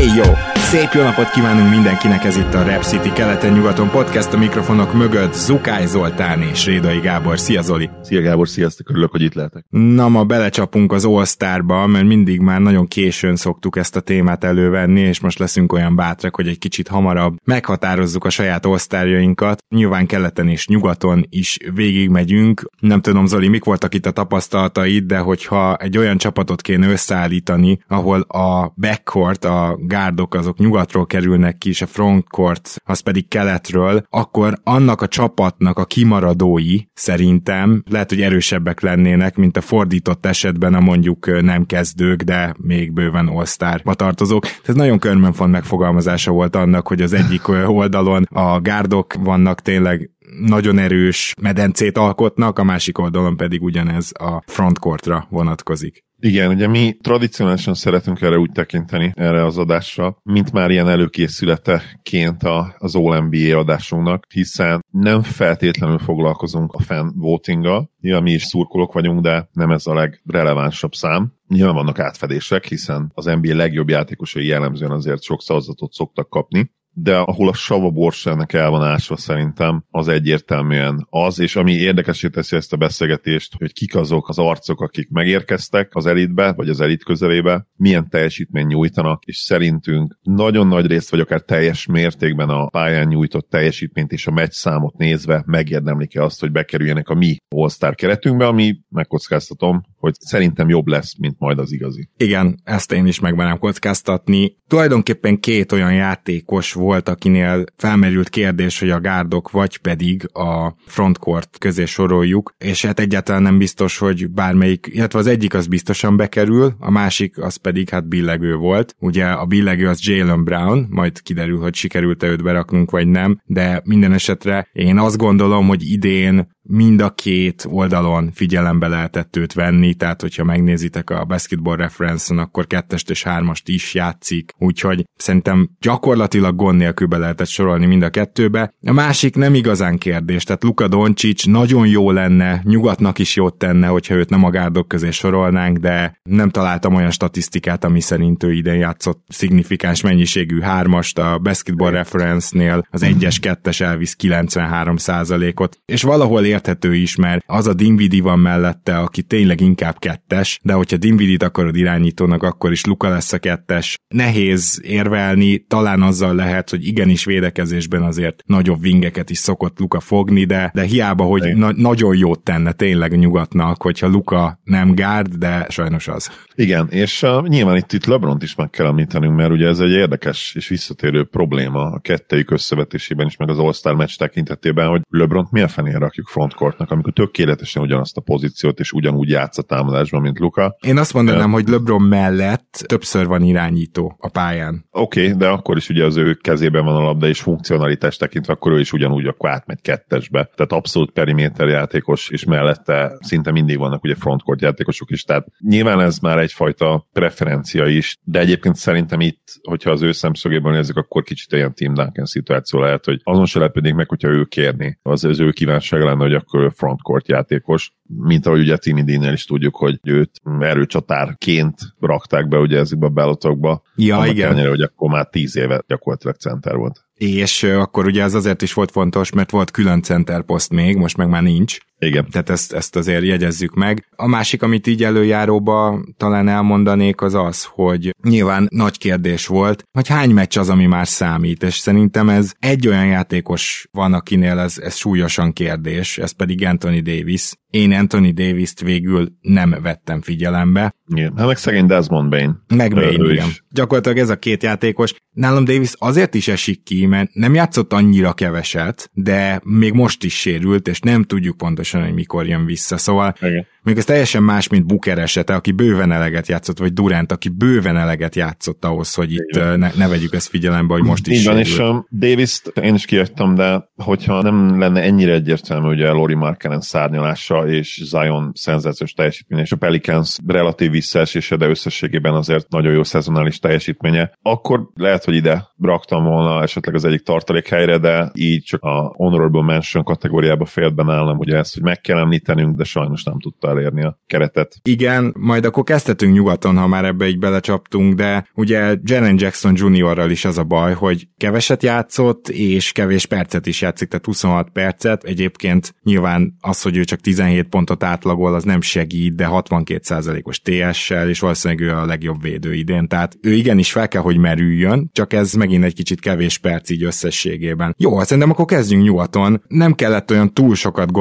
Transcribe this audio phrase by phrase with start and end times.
[0.00, 0.59] Hey jó!
[0.70, 5.32] Szép jó napot kívánunk mindenkinek, ez itt a Rap City keleten-nyugaton podcast, a mikrofonok mögött
[5.32, 7.38] Zukály Zoltán és Rédai Gábor.
[7.38, 7.90] Szia Zoli!
[8.02, 9.64] Szia Gábor, sziasztok, örülök, hogy itt lehetek.
[9.70, 15.00] Na ma belecsapunk az All-Starba, mert mindig már nagyon későn szoktuk ezt a témát elővenni,
[15.00, 19.62] és most leszünk olyan bátrak, hogy egy kicsit hamarabb meghatározzuk a saját All-Starjainkat.
[19.68, 22.70] Nyilván keleten és nyugaton is végigmegyünk.
[22.80, 27.78] Nem tudom, Zoli, mik voltak itt a tapasztalataid, de hogyha egy olyan csapatot kéne összeállítani,
[27.88, 34.02] ahol a backcourt, a gárdok azok nyugatról kerülnek ki, és a frontcourt az pedig keletről,
[34.10, 40.74] akkor annak a csapatnak a kimaradói szerintem lehet, hogy erősebbek lennének, mint a fordított esetben
[40.74, 44.46] a mondjuk nem kezdők, de még bőven all tartozók.
[44.64, 50.78] Ez nagyon körmönfont megfogalmazása volt annak, hogy az egyik oldalon a gárdok vannak tényleg nagyon
[50.78, 56.04] erős medencét alkotnak, a másik oldalon pedig ugyanez a frontcourtra vonatkozik.
[56.22, 62.42] Igen, ugye mi tradicionálisan szeretünk erre úgy tekinteni, erre az adásra, mint már ilyen előkészületeként
[62.78, 69.20] az All-NBA adásunknak, hiszen nem feltétlenül foglalkozunk a fan votinggal, nyilván mi is szurkolók vagyunk,
[69.20, 71.32] de nem ez a legrelevánsabb szám.
[71.48, 77.16] Nyilván vannak átfedések, hiszen az NBA legjobb játékosai jellemzően azért sok szavazatot szoktak kapni, de
[77.16, 82.56] ahol a sava borsának el van ásva szerintem, az egyértelműen az, és ami érdekesé teszi
[82.56, 87.04] ezt a beszélgetést, hogy kik azok az arcok, akik megérkeztek az elitbe, vagy az elit
[87.04, 93.06] közelébe, milyen teljesítmény nyújtanak, és szerintünk nagyon nagy részt, vagy akár teljes mértékben a pályán
[93.06, 98.46] nyújtott teljesítményt és a meccs számot nézve megérdemlik-e azt, hogy bekerüljenek a mi All-Star keretünkbe,
[98.46, 102.08] ami megkockáztatom, hogy szerintem jobb lesz, mint majd az igazi.
[102.16, 104.56] Igen, ezt én is megmerem kockáztatni.
[104.68, 111.58] Tulajdonképpen két olyan játékos volt, akinél felmerült kérdés, hogy a gárdok vagy pedig a frontcourt
[111.58, 116.74] közé soroljuk, és hát egyáltalán nem biztos, hogy bármelyik, illetve az egyik az biztosan bekerül,
[116.78, 118.94] a másik az pedig hát billegő volt.
[118.98, 123.82] Ugye a billegő az Jalen Brown, majd kiderül, hogy sikerült-e őt beraknunk vagy nem, de
[123.84, 129.94] minden esetre én azt gondolom, hogy idén mind a két oldalon figyelembe lehetett őt venni,
[129.94, 136.56] tehát hogyha megnézitek a Basketball Reference-en, akkor kettest és hármast is játszik, úgyhogy szerintem gyakorlatilag
[136.56, 138.74] gond nélkül be lehetett sorolni mind a kettőbe.
[138.86, 143.86] A másik nem igazán kérdés, tehát Luka Doncic nagyon jó lenne, nyugatnak is jót tenne,
[143.86, 148.52] hogyha őt nem a gárdok közé sorolnánk, de nem találtam olyan statisztikát, ami szerint ő
[148.52, 156.44] idén játszott szignifikáns mennyiségű hármast, a Basketball Reference-nél az egyes kettes elvisz 93%-ot, és valahol
[156.50, 161.42] érthető is, mert az a Dinvidi van mellette, aki tényleg inkább kettes, de hogyha Dinvidit
[161.42, 163.98] akarod irányítónak, akkor is Luka lesz a kettes.
[164.08, 170.44] Nehéz érvelni, talán azzal lehet, hogy igenis védekezésben azért nagyobb vingeket is szokott Luka fogni,
[170.44, 175.66] de, de hiába, hogy na- nagyon jót tenne tényleg nyugatnak, hogyha Luka nem gárd, de
[175.68, 176.30] sajnos az.
[176.54, 179.90] Igen, és uh, nyilván itt, itt Lebront is meg kell említenünk, mert ugye ez egy
[179.90, 185.50] érdekes és visszatérő probléma a kettőjük összevetésében is, meg az All-Star meccs tekintetében, hogy Lebront
[185.50, 190.38] milyen fenén rakjuk frontcourtnak, amikor tökéletesen ugyanazt a pozíciót és ugyanúgy játsz a támadásban, mint
[190.38, 190.76] Luka.
[190.86, 194.84] Én azt mondanám, uh, hogy LeBron mellett többször van irányító a pályán.
[194.90, 198.52] Oké, okay, de akkor is ugye az ő kezében van a labda, és funkcionalitás tekintve,
[198.52, 200.50] akkor ő is ugyanúgy akkor átmegy kettesbe.
[200.54, 205.22] Tehát abszolút periméter játékos, és mellette szinte mindig vannak ugye frontcourt játékosok is.
[205.22, 210.72] Tehát nyilván ez már egyfajta preferencia is, de egyébként szerintem itt, hogyha az ő szemszögéből
[210.72, 214.44] nézzük, akkor kicsit olyan Tim Duncan szituáció lehet, hogy azon se lepődik meg, hogyha ő
[214.44, 214.98] kérni.
[215.02, 219.44] Az, az ő kívánság lenne, hogy akkor frontcourt játékos, mint ahogy ugye Timmy Dean is
[219.44, 223.82] tudjuk, hogy őt erőcsatárként rakták be ugye ezekbe a bellotokba.
[223.96, 224.46] Ja, Annak igen.
[224.46, 227.04] Ellenére, hogy akkor már tíz éve gyakorlatilag center volt.
[227.14, 231.28] És akkor ugye ez azért is volt fontos, mert volt külön centerposzt még, most meg
[231.28, 231.78] már nincs.
[232.00, 232.26] Igen.
[232.30, 234.08] Tehát ezt, ezt azért jegyezzük meg.
[234.16, 240.08] A másik, amit így előjáróba talán elmondanék, az az, hogy nyilván nagy kérdés volt, hogy
[240.08, 244.78] hány meccs az, ami már számít, és szerintem ez egy olyan játékos van, akinél ez,
[244.78, 247.52] ez súlyosan kérdés, ez pedig Anthony Davis.
[247.70, 250.94] Én Anthony Davis-t végül nem vettem figyelembe.
[251.14, 251.32] Igen.
[251.36, 252.64] Hát meg szegény Desmond Bain.
[252.74, 253.48] Meg Bain, igen.
[253.48, 253.64] is.
[253.70, 255.14] Gyakorlatilag ez a két játékos.
[255.30, 260.38] Nálam Davis azért is esik ki, mert nem játszott annyira keveset, de még most is
[260.38, 262.96] sérült, és nem tudjuk pontosan, hogy mikor jön vissza.
[262.96, 263.66] Szóval Igen.
[263.82, 267.96] még ez teljesen más, mint Booker esete, aki bőven eleget játszott, vagy Durant, aki bőven
[267.96, 269.78] eleget játszott ahhoz, hogy itt Igen.
[269.78, 273.04] ne, ne vegyük ezt figyelembe, hogy most is Így van, és um, davis én is
[273.04, 279.62] kiadtam, de hogyha nem lenne ennyire egyértelmű, ugye Lori Markkinen szárnyalása és Zion szenzációs teljesítménye,
[279.62, 285.34] és a Pelicans relatív visszaesése, de összességében azért nagyon jó szezonális teljesítménye, akkor lehet, hogy
[285.34, 290.64] ide raktam volna esetleg az egyik tartalék helyre, de így csak a Honorable Mention kategóriába
[290.64, 294.18] félt be nálam, ugye ezt, hogy meg kell említenünk, de sajnos nem tudta elérni a
[294.26, 294.76] keretet.
[294.82, 300.30] Igen, majd akkor kezdhetünk nyugaton, ha már ebbe így belecsaptunk, de ugye Jaren Jackson Juniorral
[300.30, 305.24] is az a baj, hogy keveset játszott, és kevés percet is játszik, tehát 26 percet.
[305.24, 311.28] Egyébként nyilván az, hogy ő csak 17 pontot átlagol, az nem segít, de 62%-os TS-sel,
[311.28, 313.08] és valószínűleg ő a legjobb védő idén.
[313.08, 317.02] Tehát ő igenis fel kell, hogy merüljön, csak ez megint egy kicsit kevés perc így
[317.02, 317.94] összességében.
[317.98, 319.62] Jó, hát szerintem akkor kezdjünk nyugaton.
[319.68, 321.12] Nem kellett olyan túl sokat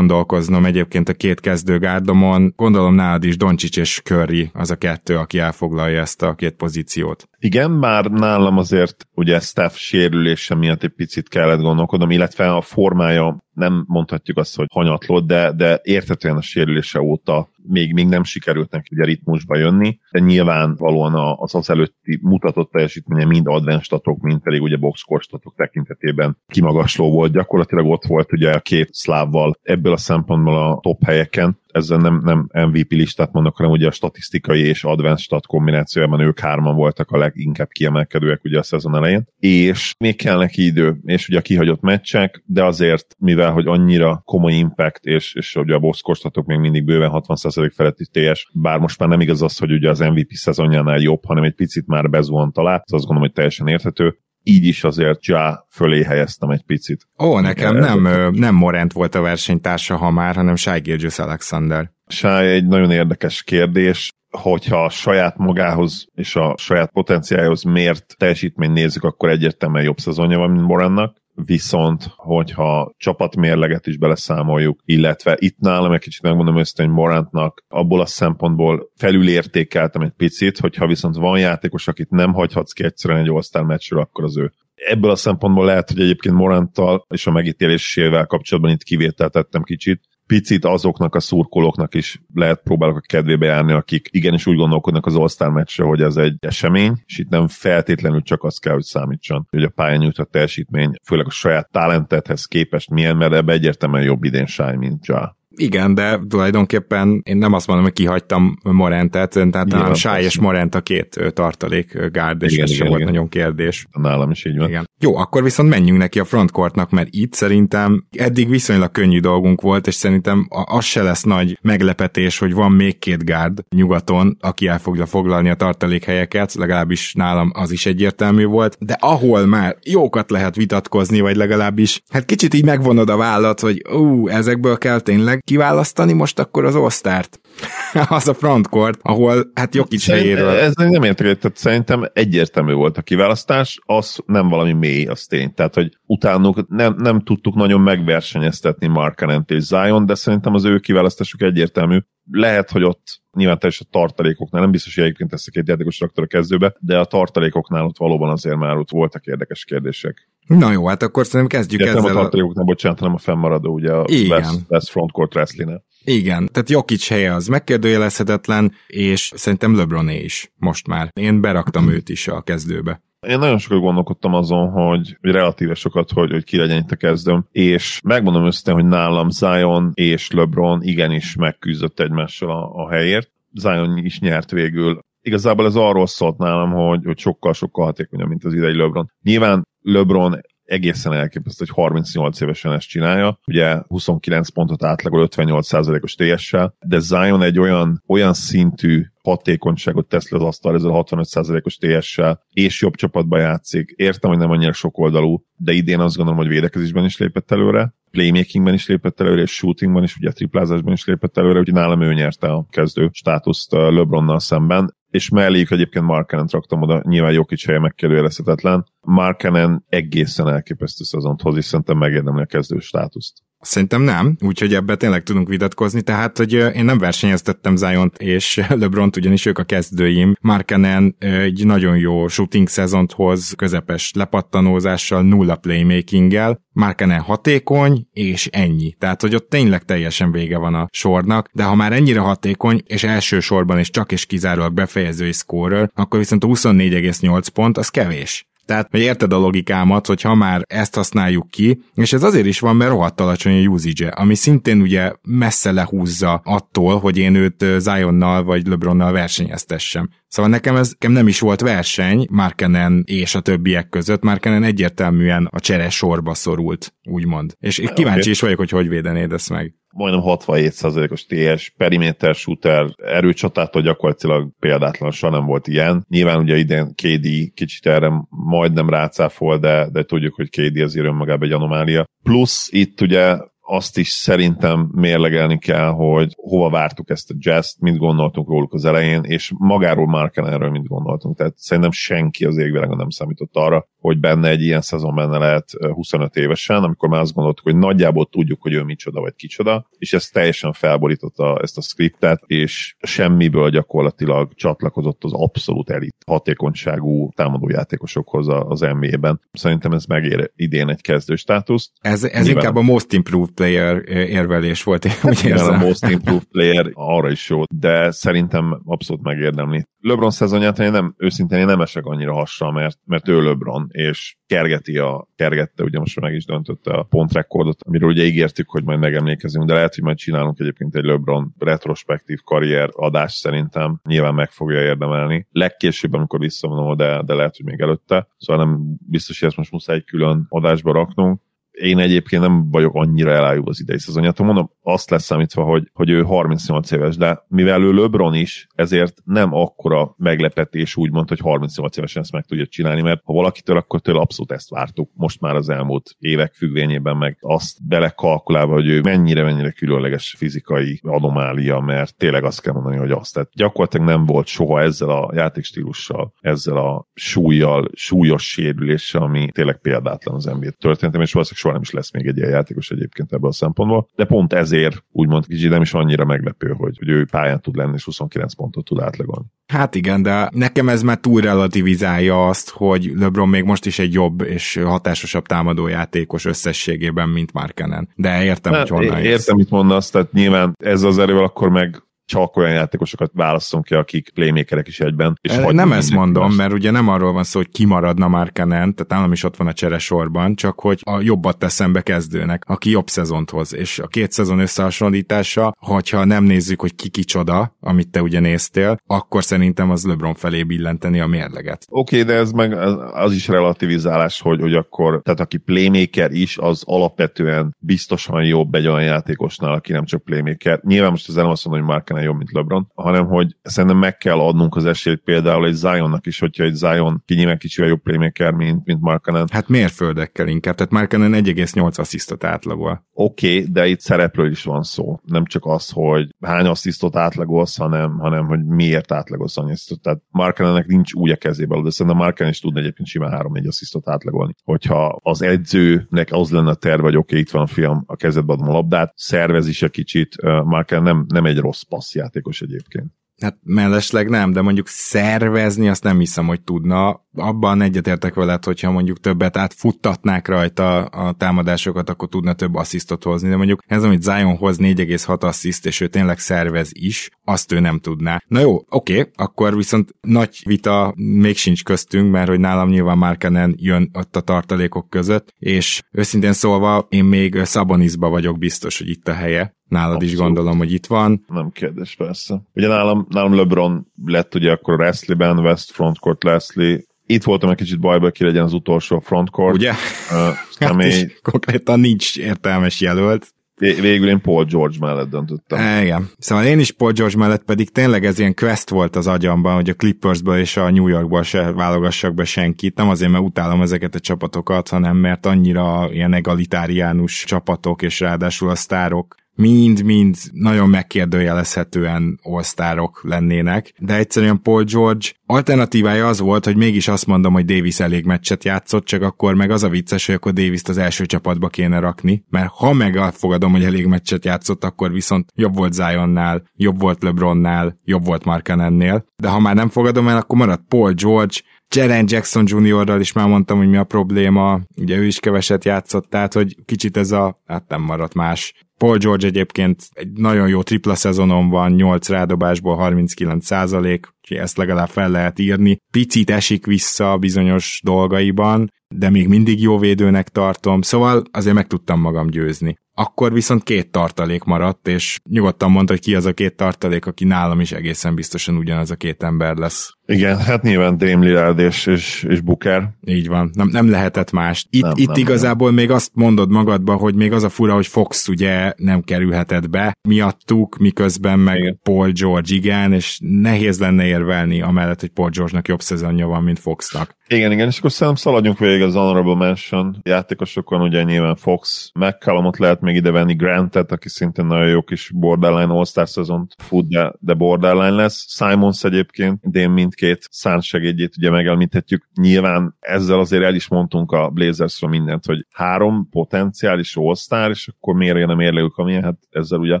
[0.44, 2.52] gondolkoznom egyébként a két kezdőgárdomon.
[2.56, 7.28] Gondolom nálad is Doncsics és Curry az a kettő, aki elfoglalja ezt a két pozíciót.
[7.38, 13.43] Igen, bár nálam azért ugye Steph sérülése miatt egy picit kellett gondolkodnom, illetve a formája
[13.54, 18.70] nem mondhatjuk azt, hogy hanyatlott, de, de értetően a sérülése óta még, még nem sikerült
[18.70, 24.40] neki ugye ritmusba jönni, de nyilvánvalóan az az előtti mutatott teljesítménye mind advanced statok, mind
[24.40, 27.32] pedig ugye boxscore statok tekintetében kimagasló volt.
[27.32, 32.20] Gyakorlatilag ott volt ugye a két szlávval ebből a szempontból a top helyeken, ezzel nem,
[32.24, 37.10] nem MVP listát mondok, hanem ugye a statisztikai és advanced stat kombinációjában ők hárman voltak
[37.10, 41.42] a leginkább kiemelkedőek ugye a szezon elején, és még kell neki idő, és ugye a
[41.42, 46.58] kihagyott meccsek, de azért, mivel hogy annyira komoly impact, és, és ugye a boxkorstatok még
[46.58, 50.30] mindig bőven 60% feletti TS, bár most már nem igaz az, hogy ugye az MVP
[50.30, 54.84] szezonjánál jobb, hanem egy picit már bezuhant alá, azt gondolom, hogy teljesen érthető, így is
[54.84, 57.08] azért Ja fölé helyeztem egy picit.
[57.18, 61.90] Ó, nekem nem, nem Morant volt a versenytársa, ha már, hanem Shai Gilgeous Alexander.
[62.06, 68.70] Sáj egy nagyon érdekes kérdés, hogyha a saját magához és a saját potenciájához mért teljesítmény
[68.70, 71.16] nézzük, akkor egyértelműen jobb szezonja van, mint Morannak.
[71.34, 78.00] Viszont, hogyha csapatmérleget is beleszámoljuk, illetve itt nálam egy kicsit megmondom őszintén, hogy Morantnak abból
[78.00, 83.28] a szempontból felülértékeltem egy picit, hogyha viszont van játékos, akit nem hagyhatsz ki egyszerűen egy
[83.52, 84.52] all meccsről, akkor az ő.
[84.74, 90.00] Ebből a szempontból lehet, hogy egyébként Moranttal és a megítélésével kapcsolatban itt kivételt tettem kicsit,
[90.26, 95.16] picit azoknak a szurkolóknak is lehet próbálok a kedvébe járni, akik igenis úgy gondolkodnak az
[95.16, 99.46] All-Star meccsre, hogy ez egy esemény, és itt nem feltétlenül csak az kell, hogy számítson,
[99.50, 104.24] hogy a pályán nyújtott teljesítmény, főleg a saját talentethez képest milyen, mert ebbe egyértelműen jobb
[104.24, 105.36] idén Sáj, mint Ja.
[105.56, 110.20] Igen, de tulajdonképpen én nem azt mondom, hogy kihagytam Morentet, tehát talán persze.
[110.20, 113.86] és Morent a két tartalék gárd, és Igen, ez sem volt nagyon kérdés.
[113.92, 114.68] Nálam is így van.
[114.68, 114.88] Igen.
[115.00, 119.86] Jó, akkor viszont menjünk neki a frontcourtnak, mert itt szerintem eddig viszonylag könnyű dolgunk volt,
[119.86, 124.78] és szerintem az se lesz nagy meglepetés, hogy van még két gárd nyugaton, aki el
[124.78, 130.56] fogja foglalni a tartalékhelyeket, legalábbis nálam az is egyértelmű volt, de ahol már jókat lehet
[130.56, 136.12] vitatkozni, vagy legalábbis, hát kicsit így megvonod a vállat, hogy ú, ezekből kell tényleg kiválasztani
[136.12, 137.40] most akkor az osztárt.
[138.08, 140.48] az a frontcourt, ahol hát Jokic helyéről.
[140.48, 145.54] Ez nem értek, tehát szerintem egyértelmű volt a kiválasztás, az nem valami mély, az tény.
[145.54, 150.78] Tehát, hogy utánuk nem, nem tudtuk nagyon megversenyeztetni Markanent és Zion, de szerintem az ő
[150.78, 151.98] kiválasztásuk egyértelmű.
[152.30, 156.00] Lehet, hogy ott nyilván teljesen a tartalékoknál, nem biztos, hogy egyébként ezt a két játékos
[156.00, 160.28] raktor a kezdőbe, de a tartalékoknál ott valóban azért már ott voltak érdekes kérdések.
[160.46, 162.10] Na jó, hát akkor szerintem kezdjük nem a ezzel.
[162.16, 162.20] A...
[162.20, 164.30] tartalékoknál, bocsánat, hanem a fennmaradó, ugye a Igen.
[164.30, 170.86] West, West Frontcourt wrestling Igen, tehát Jokic helye az megkérdőjelezhetetlen, és szerintem LeBroné is most
[170.86, 171.08] már.
[171.12, 173.02] Én beraktam őt is a kezdőbe.
[173.26, 177.46] Én nagyon sokat gondolkodtam azon, hogy, relatíve sokat, hogy, hogy ki legyen itt a kezdőm,
[177.52, 183.30] és megmondom őszintén, hogy nálam Zion és LeBron igenis megküzdött egymással a, a helyért.
[183.52, 184.98] Zion is nyert végül.
[185.20, 189.12] Igazából ez arról szólt nálam, hogy, hogy sokkal-sokkal hatékonyabb, mint az idei LeBron.
[189.22, 193.38] Nyilván LeBron egészen elképesztő, hogy 38 évesen ezt csinálja.
[193.46, 200.38] Ugye 29 pontot átlagol 58%-os TS-sel, de Zion egy olyan, olyan szintű hatékonyságot tesz le
[200.38, 203.94] az asztal ezzel a 65%-os TS-sel, és jobb csapatba játszik.
[203.96, 207.94] Értem, hogy nem annyira sokoldalú, de idén azt gondolom, hogy védekezésben is lépett előre.
[208.10, 212.14] playmakingben is lépett előre, és shootingban is, ugye triplázásban is lépett előre, úgyhogy nálam ő
[212.14, 217.78] nyerte a kezdő státuszt LeBronnal szemben és melléjük egyébként Markenen raktam oda, nyilván Jokic helye
[217.78, 218.86] megkérdőjelezhetetlen.
[219.00, 223.38] Markenen egészen elképesztő szezont hoz, és szerintem megérdemli a kezdő státuszt.
[223.64, 229.10] Szerintem nem, úgyhogy ebbe tényleg tudunk vitatkozni, tehát hogy én nem versenyeztettem zion és lebron
[229.16, 230.34] ugyanis ők a kezdőim.
[230.40, 238.92] Markenen egy nagyon jó shooting szezont hoz, közepes lepattanózással, nulla playmakinggel, Markenen hatékony, és ennyi.
[238.98, 243.04] Tehát, hogy ott tényleg teljesen vége van a sornak, de ha már ennyire hatékony, és
[243.04, 248.46] elsősorban és csak és kizárólag befejezői scorer, akkor viszont a 24,8 pont az kevés.
[248.66, 252.60] Tehát, hogy érted a logikámat, hogy ha már ezt használjuk ki, és ez azért is
[252.60, 257.64] van, mert rohadt alacsony a usage ami szintén ugye messze lehúzza attól, hogy én őt
[257.78, 260.08] Zionnal vagy LeBronnal versenyeztessem.
[260.28, 265.48] Szóval nekem ez nekem nem is volt verseny Markenen és a többiek között, Markenen egyértelműen
[265.50, 267.54] a csere sorba szorult, úgymond.
[267.58, 268.32] És kíváncsi okay.
[268.32, 275.10] is vagyok, hogy hogy védenéd ezt meg majdnem 67%-os TS, periméter shooter, erőcsatától gyakorlatilag példátlan
[275.10, 276.04] soha nem volt ilyen.
[276.08, 281.48] Nyilván ugye idén KD kicsit erre majdnem rácáfol, de, de tudjuk, hogy KD azért önmagában
[281.48, 282.06] egy anomália.
[282.22, 283.36] Plusz itt ugye
[283.66, 288.84] azt is szerintem mérlegelni kell, hogy hova vártuk ezt a jazz mit gondoltunk róluk az
[288.84, 291.36] elején, és magáról Marken erről mit gondoltunk.
[291.36, 295.70] Tehát szerintem senki az égvilágon nem számított arra, hogy benne egy ilyen szezon benne lehet
[295.92, 300.12] 25 évesen, amikor már azt gondoltuk, hogy nagyjából tudjuk, hogy ő micsoda vagy kicsoda, és
[300.12, 308.46] ez teljesen felborította ezt a skriptet, és semmiből gyakorlatilag csatlakozott az abszolút elit hatékonyságú támadójátékosokhoz
[308.48, 309.40] az NBA-ben.
[309.52, 311.90] Szerintem ez megér idén egy kezdő státuszt.
[312.00, 315.74] Ez, ez inkább a most improved player érvelés volt, úgy érzem.
[315.74, 319.84] a most improved player arra is jó, de szerintem abszolút megérdemli.
[320.06, 324.36] LeBron szezonját én nem, őszintén én nem esek annyira hasra, mert, mert ő LeBron, és
[324.46, 328.98] kergeti a, kergette, ugye most meg is döntötte a pontrekordot, amiről ugye ígértük, hogy majd
[328.98, 334.50] megemlékezünk, de lehet, hogy majd csinálunk egyébként egy LeBron retrospektív karrier adás szerintem, nyilván meg
[334.50, 335.46] fogja érdemelni.
[335.50, 339.72] Legkésőbb, amikor visszavonom, de, de lehet, hogy még előtte, szóval nem biztos, hogy ezt most
[339.72, 341.40] muszáj egy külön adásba raknunk
[341.74, 344.38] én egyébként nem vagyok annyira elájúva az idei szezonját.
[344.38, 349.20] Mondom, azt lesz számítva, hogy, hogy ő 38 éves, de mivel ő LeBron is, ezért
[349.24, 354.00] nem akkora meglepetés úgymond, hogy 38 évesen ezt meg tudja csinálni, mert ha valakitől, akkor
[354.00, 355.10] tőle abszolút ezt vártuk.
[355.14, 361.80] Most már az elmúlt évek függvényében meg azt belekalkulálva, hogy ő mennyire-mennyire különleges fizikai anomália,
[361.80, 363.34] mert tényleg azt kell mondani, hogy azt.
[363.34, 369.80] Tehát gyakorlatilag nem volt soha ezzel a játékstílussal, ezzel a súlyjal, súlyos sérüléssel, ami tényleg
[369.80, 373.32] példátlan az NBA történetem, és valószínűleg soha nem is lesz még egy ilyen játékos egyébként
[373.32, 377.24] ebből a szempontból, de pont ezért úgymond kicsit nem is annyira meglepő, hogy, hogy ő
[377.30, 379.46] pályán tud lenni, és 29 pontot tud átlagolni.
[379.66, 384.12] Hát igen, de nekem ez már túl relativizálja azt, hogy LeBron még most is egy
[384.12, 388.08] jobb és hatásosabb támadójátékos összességében, mint Markenen.
[388.14, 392.02] De értem, hát, hogy honnan Értem, mit mondasz, tehát nyilván ez az erővel akkor meg
[392.24, 395.38] csak olyan játékosokat választunk ki, akik playmakerek is egyben.
[395.40, 396.56] És nem ezt mondom, más.
[396.56, 399.66] mert ugye nem arról van szó, hogy kimaradna már Kenen, tehát nálam is ott van
[399.66, 403.98] a csere sorban, csak hogy a jobbat teszem be kezdőnek, aki jobb szezont hoz, és
[403.98, 409.44] a két szezon összehasonlítása, hogyha nem nézzük, hogy ki kicsoda, amit te ugye néztél, akkor
[409.44, 411.86] szerintem az LeBron felé billenteni a mérleget.
[411.90, 412.72] Oké, okay, de ez meg
[413.12, 418.86] az is relativizálás, hogy, hogy akkor, tehát aki playmaker is, az alapvetően biztosan jobb egy
[418.86, 420.80] olyan játékosnál, aki nem csak playmaker.
[420.82, 423.98] Nyilván most az nem azt mondom, hogy már Markkanen jobb, mint LeBron, hanem hogy szerintem
[423.98, 427.88] meg kell adnunk az esélyt például egy Zionnak is, hogyha egy Zion ki nyilván kicsivel
[427.88, 429.48] jobb playmaker, mint, mint Markkanen.
[429.52, 433.06] Hát mérföldekkel inkább, tehát Markkanen 1,8 asszisztot átlagol.
[433.12, 435.20] Oké, okay, de itt szerepről is van szó.
[435.24, 440.00] Nem csak az, hogy hány asszisztot átlagolsz, hanem, hanem hogy miért átlagolsz annyi asszisztot.
[440.00, 444.08] Tehát Markkanennek nincs úgy a kezében, de szerintem Markkanen is tudna egyébként simán 3-4 asszisztot
[444.08, 444.54] átlagolni.
[444.64, 448.16] Hogyha az edzőnek az lenne a terve, hogy oké, okay, itt van a fiam, a
[448.16, 453.12] kezedbe adom a labdát, szervez is egy kicsit, Markkanen nem, nem egy rossz passzjátékos egyébként.
[453.40, 457.22] Hát mellesleg nem, de mondjuk szervezni azt nem hiszem, hogy tudna.
[457.32, 463.48] Abban egyetértek veled, hogyha mondjuk többet átfuttatnák rajta a támadásokat, akkor tudna több asszisztot hozni,
[463.48, 467.80] de mondjuk ez, amit Zion hoz 4,6 assziszt, és ő tényleg szervez is, azt ő
[467.80, 468.42] nem tudná.
[468.46, 473.18] Na jó, oké, okay, akkor viszont nagy vita még sincs köztünk, mert hogy nálam nyilván
[473.18, 479.08] Markenen jön ott a tartalékok között, és őszintén szólva én még Szabonizba vagyok biztos, hogy
[479.08, 480.32] itt a helye Nálad Abszolút.
[480.34, 481.44] is gondolom, hogy itt van.
[481.48, 482.62] Nem kérdés, persze.
[482.74, 488.00] Ugye nálam, nálam LeBron lett ugye akkor Wesley-ben, West Frontcourt Leslie, itt voltam egy kicsit
[488.00, 489.74] bajba, ki legyen az utolsó frontcourt.
[489.74, 489.90] Ugye?
[489.90, 490.56] Uh,
[490.88, 493.52] hát is konkrétan nincs értelmes jelölt.
[493.76, 495.78] Végül én Paul George mellett döntöttem.
[495.78, 496.30] E, igen.
[496.38, 499.88] Szóval én is Paul George mellett pedig tényleg ez ilyen quest volt az agyamban, hogy
[499.88, 502.96] a Clippersből és a New Yorkból se válogassak be senkit.
[502.96, 508.70] Nem azért, mert utálom ezeket a csapatokat, hanem mert annyira ilyen egalitáriánus csapatok, és ráadásul
[508.70, 516.76] a sztárok mind-mind nagyon megkérdőjelezhetően all lennének, de egyszerűen Paul George alternatívája az volt, hogy
[516.76, 520.34] mégis azt mondom, hogy Davis elég meccset játszott, csak akkor meg az a vicces, hogy
[520.34, 524.84] akkor davis az első csapatba kéne rakni, mert ha meg elfogadom, hogy elég meccset játszott,
[524.84, 529.88] akkor viszont jobb volt Zionnál, jobb volt LeBronnál, jobb volt Markanennél, de ha már nem
[529.88, 531.56] fogadom el, akkor marad Paul George,
[531.94, 536.28] Jaren Jackson Jr.-ral is már mondtam, hogy mi a probléma, ugye ő is keveset játszott,
[536.30, 538.74] tehát hogy kicsit ez a, hát nem maradt más.
[538.98, 544.76] Paul George egyébként egy nagyon jó tripla szezonon van, 8 rádobásból 39 százalék, úgyhogy ezt
[544.76, 545.98] legalább fel lehet írni.
[546.12, 552.20] Picit esik vissza bizonyos dolgaiban, de még mindig jó védőnek tartom, szóval azért meg tudtam
[552.20, 552.96] magam győzni.
[553.16, 557.44] Akkor viszont két tartalék maradt, és nyugodtan mondta, hogy ki az a két tartalék, aki
[557.44, 560.12] nálam is egészen biztosan ugyanaz a két ember lesz.
[560.26, 563.08] Igen, hát nyilván Dame Lillard és, és, és Booker.
[563.24, 564.86] Így van, nem, nem lehetett más.
[564.90, 565.96] Itt, nem, itt nem, igazából nem.
[565.96, 570.16] még azt mondod magadba, hogy még az a fura, hogy Fox ugye nem kerülhetett be
[570.28, 571.98] miattuk, miközben meg igen.
[572.02, 576.78] Paul George igen, és nehéz lenne érvelni amellett, hogy Paul George-nak jobb szezonja van, mint
[576.78, 577.36] Foxnak.
[577.48, 582.78] Igen, igen, és akkor szerintem szaladjunk végig az Honorable Mention játékosokon, ugye nyilván Fox, McCallumot
[582.78, 587.32] lehet még ide venni, Grantet, aki szintén nagyon jó kis borderline All-Star szezont fut, de,
[587.40, 588.46] de borderline lesz.
[588.48, 589.90] Simons egyébként, idén
[590.20, 590.48] mindkét
[590.80, 592.28] segédjét ugye megelmíthetjük.
[592.34, 598.14] Nyilván ezzel azért el is mondtunk a Blazersről mindent, hogy három potenciális All-Star, és akkor
[598.14, 600.00] miért nem érlők, amilyen, hát ezzel ugye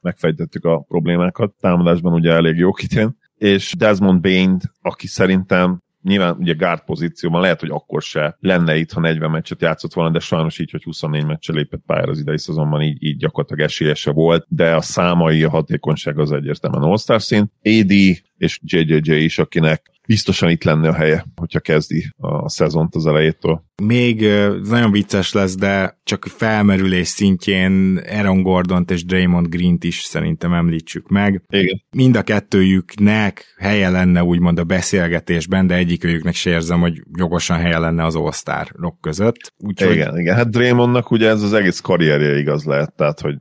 [0.00, 1.54] megfejtettük a problémákat.
[1.60, 7.60] Támadásban ugye elég jó kitén és Desmond Bain, aki szerintem nyilván ugye guard pozícióban lehet,
[7.60, 11.26] hogy akkor se lenne itt, ha 40 meccset játszott volna, de sajnos így, hogy 24
[11.26, 15.50] meccse lépett pályára az idei szezonban, így, így gyakorlatilag esélyese volt, de a számai, a
[15.50, 17.52] hatékonyság az egyértelműen all szint.
[17.62, 17.92] AD
[18.36, 23.64] és JJJ is, akinek biztosan itt lenne a helye, hogyha kezdi a szezont az elejétől.
[23.82, 24.20] Még
[24.68, 31.08] nagyon vicces lesz, de csak felmerülés szintjén Aaron gordon és Draymond Green-t is szerintem említsük
[31.08, 31.42] meg.
[31.48, 31.82] Igen.
[31.96, 37.78] Mind a kettőjüknek helye lenne úgymond a beszélgetésben, de egyikőjüknek se érzem, hogy jogosan helye
[37.78, 39.54] lenne az all között.
[39.58, 39.94] Úgyhogy...
[39.94, 40.34] Igen, igen.
[40.34, 43.36] Hát Draymondnak ugye ez az egész karrierje igaz lehet, tehát hogy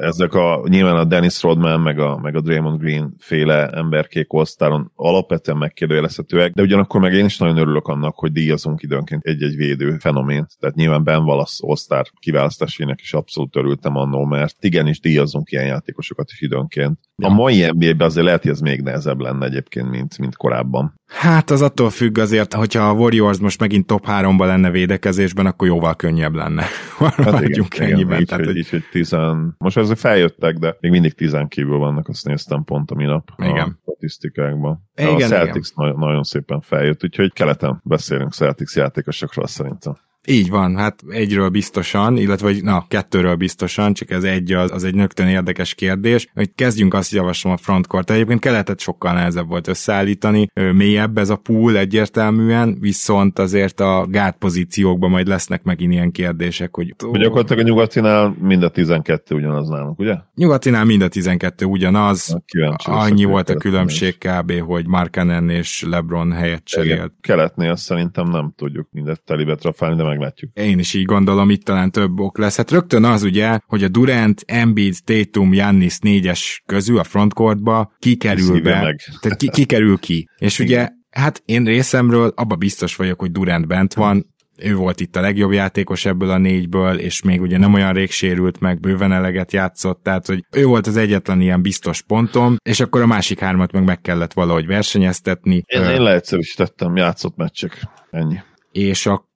[0.00, 4.92] ezek a, nyilván a Dennis Rodman, meg a, meg a Draymond Green féle emberkék osztáron
[4.94, 9.96] alapvetően megkérdőjelezhetőek, de ugyanakkor meg én is nagyon örülök annak, hogy díjazunk időnként egy-egy védő
[9.98, 10.50] fenomént.
[10.60, 16.30] Tehát nyilván Ben Wallace osztár kiválasztásének is abszolút örültem annól, mert igenis díjazunk ilyen játékosokat
[16.30, 16.98] is időnként.
[17.16, 17.28] Ja.
[17.28, 20.94] A mai NBA-ben azért lehet, hogy ez még nehezebb lenne egyébként, mint, mint korábban.
[21.06, 25.68] Hát az attól függ azért, hogyha a Warriors most megint top 3-ban lenne védekezésben, akkor
[25.68, 26.64] jóval könnyebb lenne.
[26.98, 28.20] Hát igen, ennyiben.
[28.20, 28.84] Így, tehát, hogy, így, hogy
[29.32, 29.54] tizen...
[29.58, 33.68] Most ezek feljöttek, de még mindig tizen kívül vannak, azt néztem pont a minap igen.
[33.68, 34.90] a statisztikákban.
[34.94, 35.94] Igen, a Celtics igen.
[35.96, 39.96] Nagyon szépen feljött, úgyhogy keleten beszélünk Celtics játékosokról szerintem.
[40.26, 44.84] Így van, hát egyről biztosan, illetve vagy, na, kettőről biztosan, csak ez egy az, az
[44.84, 48.10] egy nögtön érdekes kérdés, hogy kezdjünk azt javaslom a frontcourt.
[48.10, 54.36] Egyébként keletet sokkal nehezebb volt összeállítani, mélyebb ez a pool egyértelműen, viszont azért a gát
[54.36, 56.94] pozíciókban majd lesznek megint ilyen kérdések, hogy...
[57.06, 60.16] Ó, gyakorlatilag a nyugatinál mind a 12 ugyanaz nálunk, ugye?
[60.34, 62.36] Nyugatinál mind a 12 ugyanaz,
[62.76, 67.12] annyi volt a különbség kb., hogy Markanen és LeBron helyet cserélt.
[67.20, 70.50] Keletnél szerintem nem tudjuk mindet telibe trafálni, de meglátjuk.
[70.54, 72.56] Én is így gondolom, itt talán több ok lesz.
[72.56, 78.60] Hát rögtön az ugye, hogy a Durant, Embiid, Tatum, Jannis négyes közül a frontcourtba kikerül
[78.60, 78.82] be.
[78.82, 79.00] Meg.
[79.20, 80.28] Tehát ki, kikerül ki.
[80.38, 85.16] És ugye Hát én részemről abba biztos vagyok, hogy Durant bent van, ő volt itt
[85.16, 89.12] a legjobb játékos ebből a négyből, és még ugye nem olyan rég sérült meg, bőven
[89.12, 93.38] eleget játszott, tehát hogy ő volt az egyetlen ilyen biztos pontom, és akkor a másik
[93.38, 95.62] hármat meg meg kellett valahogy versenyeztetni.
[95.66, 97.82] Én, én leegyszerűsítettem, játszott meccsek.
[98.10, 98.40] Ennyi.
[98.72, 99.26] És akkor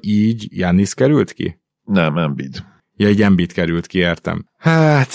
[0.00, 1.60] így Jannis került ki?
[1.84, 2.64] Nem, Embiid.
[2.96, 4.44] Ja, egy Embiid került ki, értem.
[4.56, 5.08] Hát,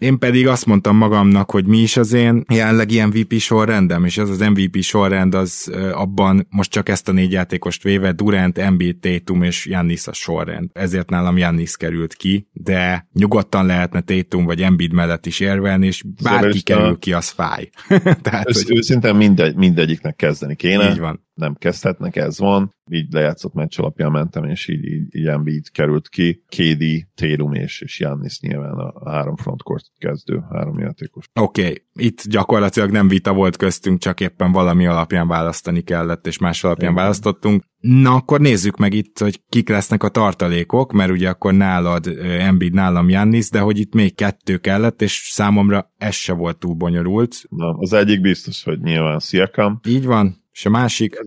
[0.00, 4.30] én pedig azt mondtam magamnak, hogy mi is az én jelenlegi MVP sorrendem, és az
[4.30, 9.42] az MVP sorrend az abban most csak ezt a négy játékost véve Durant, Embiid, Tatum
[9.42, 10.70] és Jannis a sorrend.
[10.72, 16.02] Ezért nálam Jannis került ki, de nyugodtan lehetne Tatum vagy Embiid mellett is érvelni, és
[16.22, 17.70] bárki szóval kerül ki, az fáj.
[18.22, 18.76] Tehát, Ősz, hogy...
[18.76, 20.90] Őszintén mindegy, mindegyiknek kezdeni kéne.
[20.90, 22.74] Így van nem kezdhetnek, ez van.
[22.90, 26.44] Így lejátszott meccs alapján mentem, és így, így, így Embiid került ki.
[26.48, 31.26] KD, Térum és, és Jannis nyilván a három frontcourt kezdő, három játékos.
[31.40, 31.82] Oké, okay.
[31.94, 36.90] itt gyakorlatilag nem vita volt köztünk, csak éppen valami alapján választani kellett, és más alapján
[36.90, 37.02] Igen.
[37.02, 37.64] választottunk.
[37.80, 42.74] Na, akkor nézzük meg itt, hogy kik lesznek a tartalékok, mert ugye akkor nálad Embiid,
[42.74, 47.42] nálam Jannis, de hogy itt még kettő kellett, és számomra ez se volt túl bonyolult.
[47.48, 49.80] Na, az egyik biztos, hogy nyilván Siakam.
[49.88, 51.18] Így van, és a másik?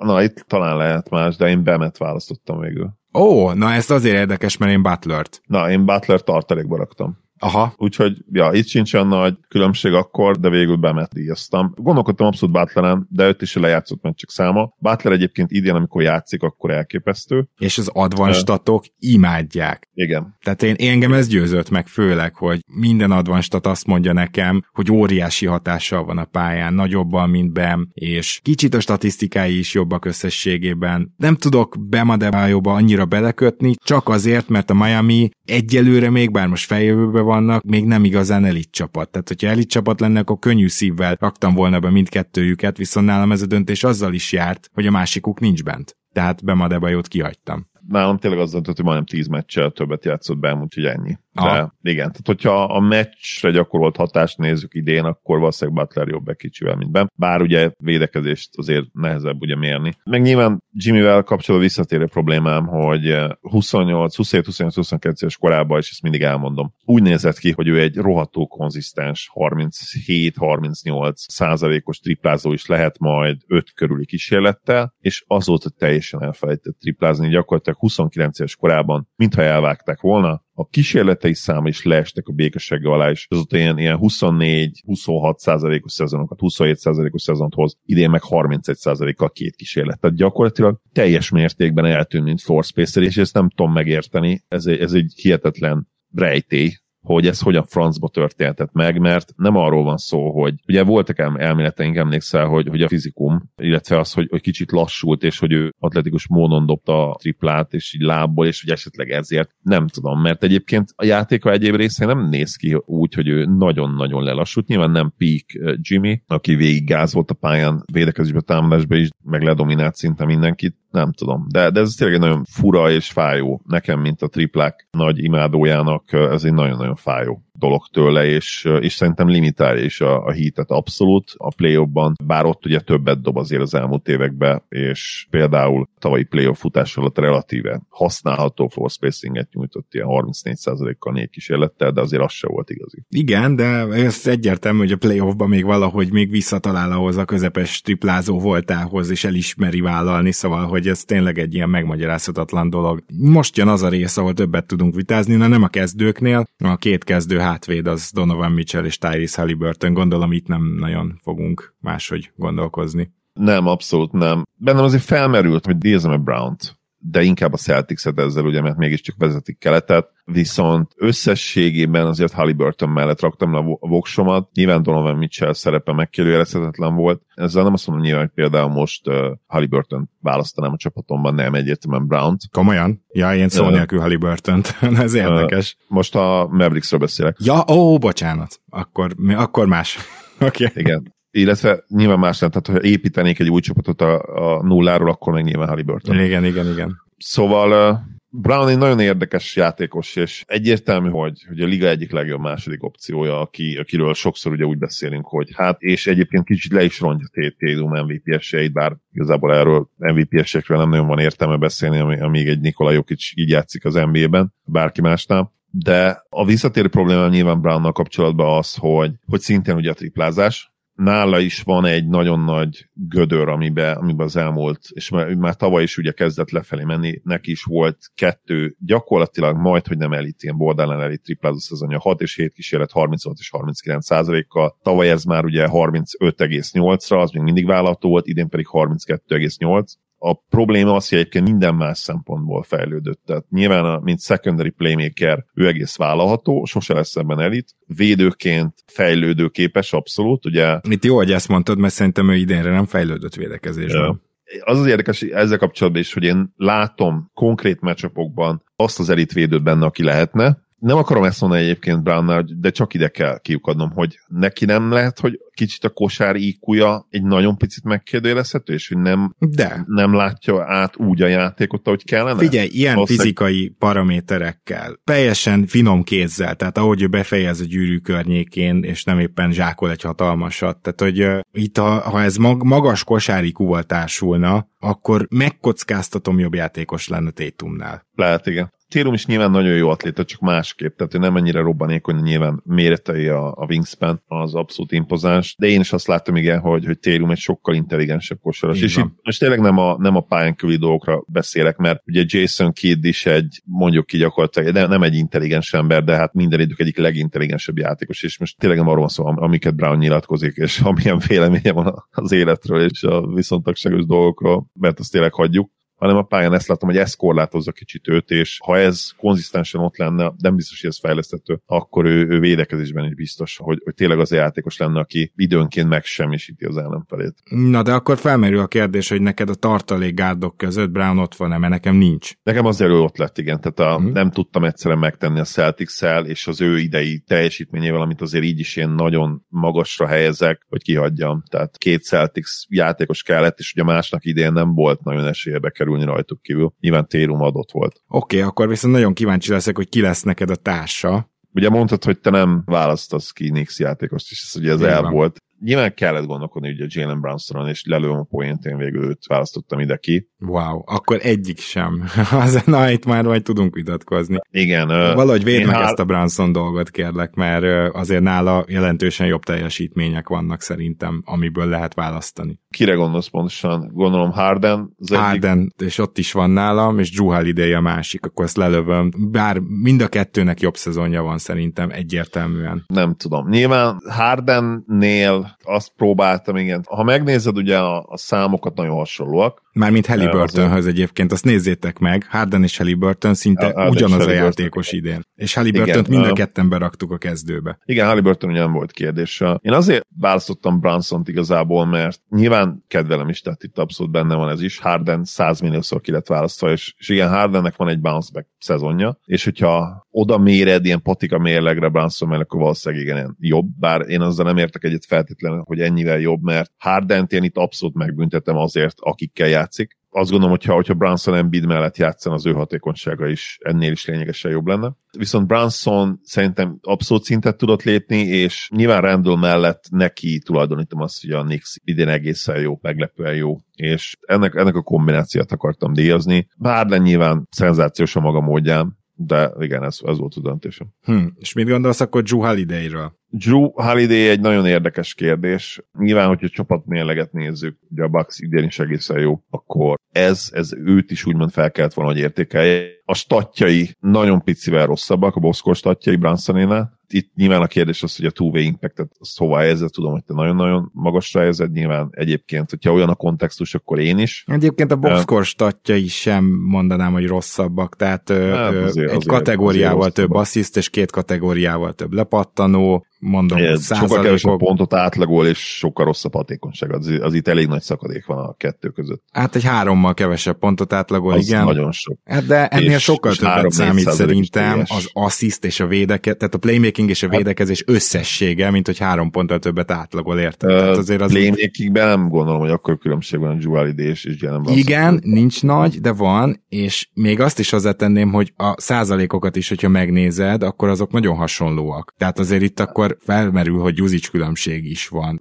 [0.00, 2.90] Na, itt talán lehet más, de én Bemet választottam végül.
[3.18, 5.40] Ó, na ezt azért érdekes, mert én Butlert.
[5.46, 7.18] Na, én Butler tartalékba raktam.
[7.38, 7.74] Aha.
[7.76, 11.72] Úgyhogy, ja, itt sincs olyan nagy különbség akkor, de végül bemet díjaztam.
[11.76, 14.74] Gondolkodtam abszolút Butleren, de őt is lejátszott csak száma.
[14.78, 17.48] Butler egyébként idén, amikor játszik, akkor elképesztő.
[17.58, 19.88] És az advanstatok uh, imádják.
[19.94, 20.36] Igen.
[20.42, 25.46] Tehát én, engem ez győzött meg főleg, hogy minden advanstat azt mondja nekem, hogy óriási
[25.46, 31.14] hatással van a pályán, nagyobban, mint Bem, és kicsit a statisztikái is jobbak összességében.
[31.16, 36.66] Nem tudok Bem Adebayoba annyira belekötni, csak azért, mert a Miami egyelőre még, bár most
[36.66, 39.10] feljövőben vannak, még nem igazán elit csapat.
[39.10, 43.42] Tehát, hogyha elit csapat lenne, akkor könnyű szívvel raktam volna be mindkettőjüket, viszont nálam ez
[43.42, 45.96] a döntés azzal is járt, hogy a másikuk nincs bent.
[46.12, 50.84] Tehát Bemadebajot kihagytam nálam tényleg az döntött, hogy majdnem 10 meccsel többet játszott be, úgyhogy
[50.84, 51.18] ennyi.
[51.32, 51.74] De Aha.
[51.82, 56.76] igen, tehát hogyha a meccsre gyakorolt hatást nézzük idén, akkor valószínűleg Butler jobb egy kicsivel,
[56.76, 57.10] mint Ben.
[57.14, 59.92] Bár ugye védekezést azért nehezebb ugye mérni.
[60.04, 66.02] Meg nyilván Jimmyvel kapcsolatban visszatérő problémám, hogy 28, 27, 28, 22 éves korában, és ezt
[66.02, 72.98] mindig elmondom, úgy nézett ki, hogy ő egy rohadtó konzisztens 37-38 százalékos triplázó is lehet
[72.98, 80.00] majd 5 körüli kísérlettel, és azóta teljesen elfelejtett triplázni, gyakorlatilag 29 éves korában, mintha elvágták
[80.00, 85.92] volna, a kísérletei szám is leestek a békessége alá, és azóta ilyen, ilyen 24-26 százalékos
[85.92, 90.00] szezonokat, 27 százalékos szezont hoz, idén meg 31 százalékkal két kísérlet.
[90.00, 94.44] Tehát gyakorlatilag teljes mértékben eltűnt, mint floor spacer, és ezt nem tudom megérteni.
[94.48, 96.72] Ez egy, ez egy hihetetlen rejtély,
[97.14, 101.96] hogy ez hogyan francba történhetett meg, mert nem arról van szó, hogy ugye voltak elméleteink,
[101.96, 106.28] emlékszel, hogy, hogy a fizikum, illetve az, hogy, hogy kicsit lassult, és hogy ő atletikus
[106.28, 110.88] módon dobta a triplát, és így lábból, és hogy esetleg ezért nem tudom, mert egyébként
[110.96, 114.66] a játéka egyéb része nem néz ki úgy, hogy ő nagyon-nagyon lelassult.
[114.66, 119.94] Nyilván nem peak Jimmy, aki végig gáz volt a pályán, védekezésbe, támadásba is, meg ledominált
[119.94, 121.46] szinte mindenkit, nem tudom.
[121.48, 123.62] De, de ez tényleg nagyon fura és fájó.
[123.66, 129.28] Nekem, mint a triplák nagy imádójának, ez egy nagyon-nagyon fájó dolog tőle, és, és szerintem
[129.28, 133.62] limitálja is a, a hitet abszolút a play ban bár ott ugye többet dob azért
[133.62, 140.06] az elmúlt években, és például tavalyi playoff futás alatt relatíve használható floor spacinget nyújtott ilyen
[140.10, 143.04] 34%-kal négy kísérlettel, de azért az se volt igazi.
[143.08, 148.38] Igen, de ez egyértelmű, hogy a playoffban még valahogy még visszatalál ahhoz a közepes triplázó
[148.38, 153.02] voltához, és elismeri vállalni, szóval, hogy ez tényleg egy ilyen megmagyarázhatatlan dolog.
[153.18, 157.04] Most jön az a rész, ahol többet tudunk vitázni, na nem a kezdőknél, a két
[157.04, 163.12] kezdő hátvéd az Donovan Mitchell és Tyrese Halliburton, gondolom itt nem nagyon fogunk máshogy gondolkozni.
[163.32, 164.42] Nem, abszolút nem.
[164.56, 165.76] Bennem azért felmerült, hogy
[166.12, 172.32] a Brown-t, de inkább a Celtics-et ezzel, ugye, mert mégiscsak vezetik keletet, viszont összességében azért
[172.32, 174.48] Halliburton mellett raktam le a voksomat.
[174.54, 177.22] Nyilván Donovan Mitchell szerepe megkérdőjelezhetetlen volt.
[177.34, 179.14] Ezzel nem azt mondom nyilván, hogy például most uh,
[179.46, 182.40] Halliburton választanám a csapatomban, nem egyértelműen Brown-t.
[182.50, 183.04] Komolyan?
[183.12, 184.76] Ja, én szó nélkül Halliburton-t.
[185.04, 185.76] Ez érdekes.
[185.78, 187.36] Uh, most a Mavericksről beszélek.
[187.40, 188.60] Ja, ó, bocsánat.
[188.68, 189.98] Akkor, akkor más.
[190.40, 190.64] Oké.
[190.64, 190.82] Okay.
[190.82, 194.20] Igen illetve nyilván más nem, tehát ha építenék egy új csapatot a,
[194.56, 196.20] a nulláról, akkor meg nyilván Halliburton.
[196.20, 196.96] Igen, igen, igen.
[197.16, 197.98] Szóval uh,
[198.30, 203.40] Brown egy nagyon érdekes játékos, és egyértelmű, hogy, hogy a liga egyik legjobb második opciója,
[203.40, 207.96] aki, akiről sokszor ugye úgy beszélünk, hogy hát, és egyébként kicsit le is rontja Tédum
[208.04, 212.90] MVP esélyt, bár igazából erről MVP esélyekről nem nagyon van értelme beszélni, amíg egy Nikola
[212.90, 218.74] Jokic így játszik az NBA-ben, bárki másnál de a visszatérő probléma nyilván Brownnal kapcsolatban az,
[218.74, 224.26] hogy, hogy szintén ugye a triplázás, nála is van egy nagyon nagy gödör, amiben, amiben
[224.26, 228.76] az elmúlt, és már, már tavaly is ugye kezdett lefelé menni, neki is volt kettő,
[228.78, 233.38] gyakorlatilag majd, hogy nem elit, ilyen borderline elit triplázó szezonja, 6 és 7 kísérlet, 36
[233.38, 234.78] és 39 százalékkal.
[234.82, 240.94] Tavaly ez már ugye 35,8-ra, az még mindig vállalható volt, idén pedig 32,8 a probléma
[240.94, 243.20] az, hogy egyébként minden más szempontból fejlődött.
[243.26, 247.74] Tehát nyilván, a, mint secondary playmaker, ő egész vállalható, sose lesz ebben elit.
[247.86, 250.80] Védőként fejlődő képes abszolút, ugye.
[250.88, 254.02] Itt jó, hogy ezt mondtad, mert szerintem ő idénre nem fejlődött védekezésben.
[254.02, 254.20] Ja.
[254.64, 259.84] Az az érdekes ezzel kapcsolatban is, hogy én látom konkrét meccsapokban azt az elitvédőt benne,
[259.84, 264.64] aki lehetne, Nem akarom ezt mondani egyébként brown de csak ide kell kiukadnom, hogy neki
[264.64, 269.84] nem lehet, hogy kicsit a kosár iq egy nagyon picit megkérdőjelezhető, és hogy nem, De.
[269.86, 272.38] nem látja át úgy a játékot, ahogy kellene?
[272.38, 273.26] Figyelj, ilyen Valószínűleg...
[273.26, 279.52] fizikai paraméterekkel, teljesen finom kézzel, tehát ahogy ő befejez a gyűrű környékén, és nem éppen
[279.52, 283.52] zsákol egy hatalmasat, tehát hogy uh, itt ha, ha ez mag, magas kosári
[283.86, 288.06] társulna, akkor megkockáztatom jobb játékos lenne Tétumnál.
[288.14, 288.72] Lehet, igen.
[288.88, 293.28] Térum is nyilván nagyon jó atléta, csak másképp, tehát ő nem ennyire robbanékony, nyilván méretei
[293.28, 297.30] a, a wingspan az abszolút impozáns, de én is azt láttam igen, hogy, hogy Térum
[297.30, 298.80] egy sokkal intelligensebb kosaras.
[298.80, 302.72] És itt most tényleg nem a, nem a pályán kívüli dolgokra beszélek, mert ugye Jason
[302.72, 306.80] Kidd is egy, mondjuk ki gyakorlatilag, de nem egy intelligens ember, de hát minden idők
[306.80, 311.72] egyik legintelligensebb játékos, és most tényleg nem arról szó, amiket Brown nyilatkozik, és amilyen véleménye
[311.72, 316.68] van az életről és a viszontagságos dolgokról, mert azt tényleg hagyjuk hanem a pályán ezt
[316.68, 320.90] látom, hogy ez korlátozza kicsit őt, és ha ez konzisztensen ott lenne, nem biztos, hogy
[320.90, 325.00] ez fejlesztető, akkor ő, ő védekezésben is biztos, hogy, hogy tényleg az a játékos lenne,
[325.00, 327.34] aki időnként megsemmisíti az ellenfelét.
[327.50, 331.58] Na de akkor felmerül a kérdés, hogy neked a tartalék gárdok között Brown ott van-e,
[331.58, 332.32] mert nekem nincs.
[332.42, 333.60] Nekem az elő ott lett, igen.
[333.60, 334.12] Tehát a, hmm.
[334.12, 338.76] nem tudtam egyszerűen megtenni a celtics és az ő idei teljesítményével, amit azért így is
[338.76, 341.42] én nagyon magasra helyezek, hogy kihagyjam.
[341.50, 346.42] Tehát két Celtics játékos kellett, és ugye másnak idén nem volt nagyon esélybe kerülni rajtuk
[346.42, 346.72] kívül.
[346.80, 348.02] Nyilván Térum adott volt.
[348.08, 351.30] Oké, okay, akkor viszont nagyon kíváncsi leszek, hogy ki lesz neked a társa.
[351.52, 355.42] Ugye mondtad, hogy te nem választasz ki Nix játékost, és ez ugye ez el volt
[355.60, 359.96] nyilván kellett gondolkodni ugye Jalen Brownstonon, és lelőm a poént, én végül őt választottam ide
[359.96, 360.28] ki.
[360.38, 362.04] Wow, akkor egyik sem.
[362.30, 364.36] Az, na, itt már majd tudunk vitatkozni.
[364.50, 364.88] Igen.
[364.88, 365.84] Valahogy védd meg hál...
[365.84, 371.94] ezt a Brownson dolgot, kérlek, mert azért nála jelentősen jobb teljesítmények vannak szerintem, amiből lehet
[371.94, 372.60] választani.
[372.70, 373.90] Kire gondolsz pontosan?
[373.92, 374.94] Gondolom Harden.
[374.98, 375.88] Az Harden, egyik...
[375.88, 379.10] és ott is van nálam, és Drew Holiday a másik, akkor ezt lelövöm.
[379.30, 382.84] Bár mind a kettőnek jobb szezonja van szerintem egyértelműen.
[382.86, 383.48] Nem tudom.
[383.48, 386.82] Nyilván Hardennél azt próbáltam, igen.
[386.88, 392.62] Ha megnézed, ugye a, a számokat nagyon hasonlóak, Mármint Halliburtonhöz egyébként, azt nézzétek meg, Harden
[392.62, 395.20] és Halliburton szinte a, ugyanaz a játékos idén.
[395.34, 397.78] És Halliburton mind a ketten beraktuk a kezdőbe.
[397.84, 399.42] Igen, Halliburton ugye nem volt kérdés.
[399.60, 404.62] Én azért választottam Brunson-t igazából, mert nyilván kedvelem is, tehát itt abszolút benne van ez
[404.62, 404.78] is.
[404.78, 409.18] Harden 100 milliószor ki lett választva, és, és igen, Hardennek van egy bounce back szezonja,
[409.24, 414.20] és hogyha oda méred ilyen patika mérlegre Brunson mellett, akkor valószínűleg igen, jobb, bár én
[414.20, 418.94] azzal nem értek egyet feltétlenül, hogy ennyivel jobb, mert Hardent én itt abszolút megbüntetem azért,
[419.00, 419.96] akikkel játszik.
[420.10, 424.50] Azt gondolom, hogyha, hogyha Branson Embiid mellett játszan, az ő hatékonysága is ennél is lényegesen
[424.50, 424.92] jobb lenne.
[425.18, 431.30] Viszont Branson szerintem abszolút szintet tudott lépni, és nyilván Randall mellett neki tulajdonítom azt, hogy
[431.30, 436.48] a Knicks idén egészen jó, meglepően jó, és ennek, ennek a kombinációt akartam díjazni.
[436.56, 440.88] Bár nyilván szenzációs a maga módján, de igen, ez, ez volt a döntésem.
[441.00, 441.26] Hm.
[441.34, 443.17] És mit gondolsz akkor Drew Holiday-ről?
[443.30, 445.82] Drew Holiday egy nagyon érdekes kérdés.
[445.98, 450.72] Nyilván, hogyha csapat mérleget nézzük, ugye a Bucks idén is egészen jó, akkor ez, ez
[450.72, 452.97] őt is úgymond fel kellett volna, hogy értékelje.
[453.10, 458.26] A statjai nagyon picivel rosszabbak, a Boszkor statjai Bransonénál, itt nyilván a kérdés az, hogy
[458.26, 462.92] a two-way impact-et azt hova helyezed, tudom, hogy te nagyon-nagyon magasra helyezed, nyilván egyébként, hogyha
[462.92, 464.44] olyan a kontextus, akkor én is.
[464.46, 470.14] Egyébként a boxscore statjai sem mondanám, hogy rosszabbak, tehát hát, azért, egy azért, kategóriával azért
[470.14, 476.04] több assziszt, és két kategóriával több lepattanó, mondom, Igen, Sokkal kevesebb pontot átlagol, és sokkal
[476.04, 476.92] rosszabb hatékonyság.
[476.92, 479.22] Az, az itt elég nagy szakadék van a kettő között.
[479.32, 481.64] Hát egy hárommal kevesebb pontot átlagol, az igen.
[481.64, 482.18] nagyon sok.
[482.24, 486.54] Hát de ennél és, sokkal és többet számít szerintem az assziszt és a védeke, tehát
[486.54, 490.70] a playmaking és a hát- védekezés összessége, mint hogy három ponttal többet átlagol, érted?
[490.70, 494.64] Uh, azért az playmakingben nem gondolom, hogy akkor különbség van a Joel és, és Jelen
[494.64, 499.88] Igen, nincs nagy, de van, és még azt is hozzátenném, hogy a százalékokat is, hogyha
[499.88, 502.14] megnézed, akkor azok nagyon hasonlóak.
[502.18, 505.34] Tehát azért itt akkor felmerül, hogy Juzic különbség is van.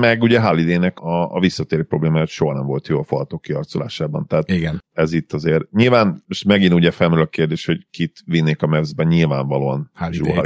[0.00, 4.26] Meg ugye Halidének a, a visszatérő problémája soha nem volt jó a faltok kiarcolásában.
[4.26, 4.84] Tehát Igen.
[4.92, 5.70] ez itt azért.
[5.70, 9.90] Nyilván, most megint ugye felmerül a kérdés, hogy kit vinnék a Mavs-ben, nyilvánvalóan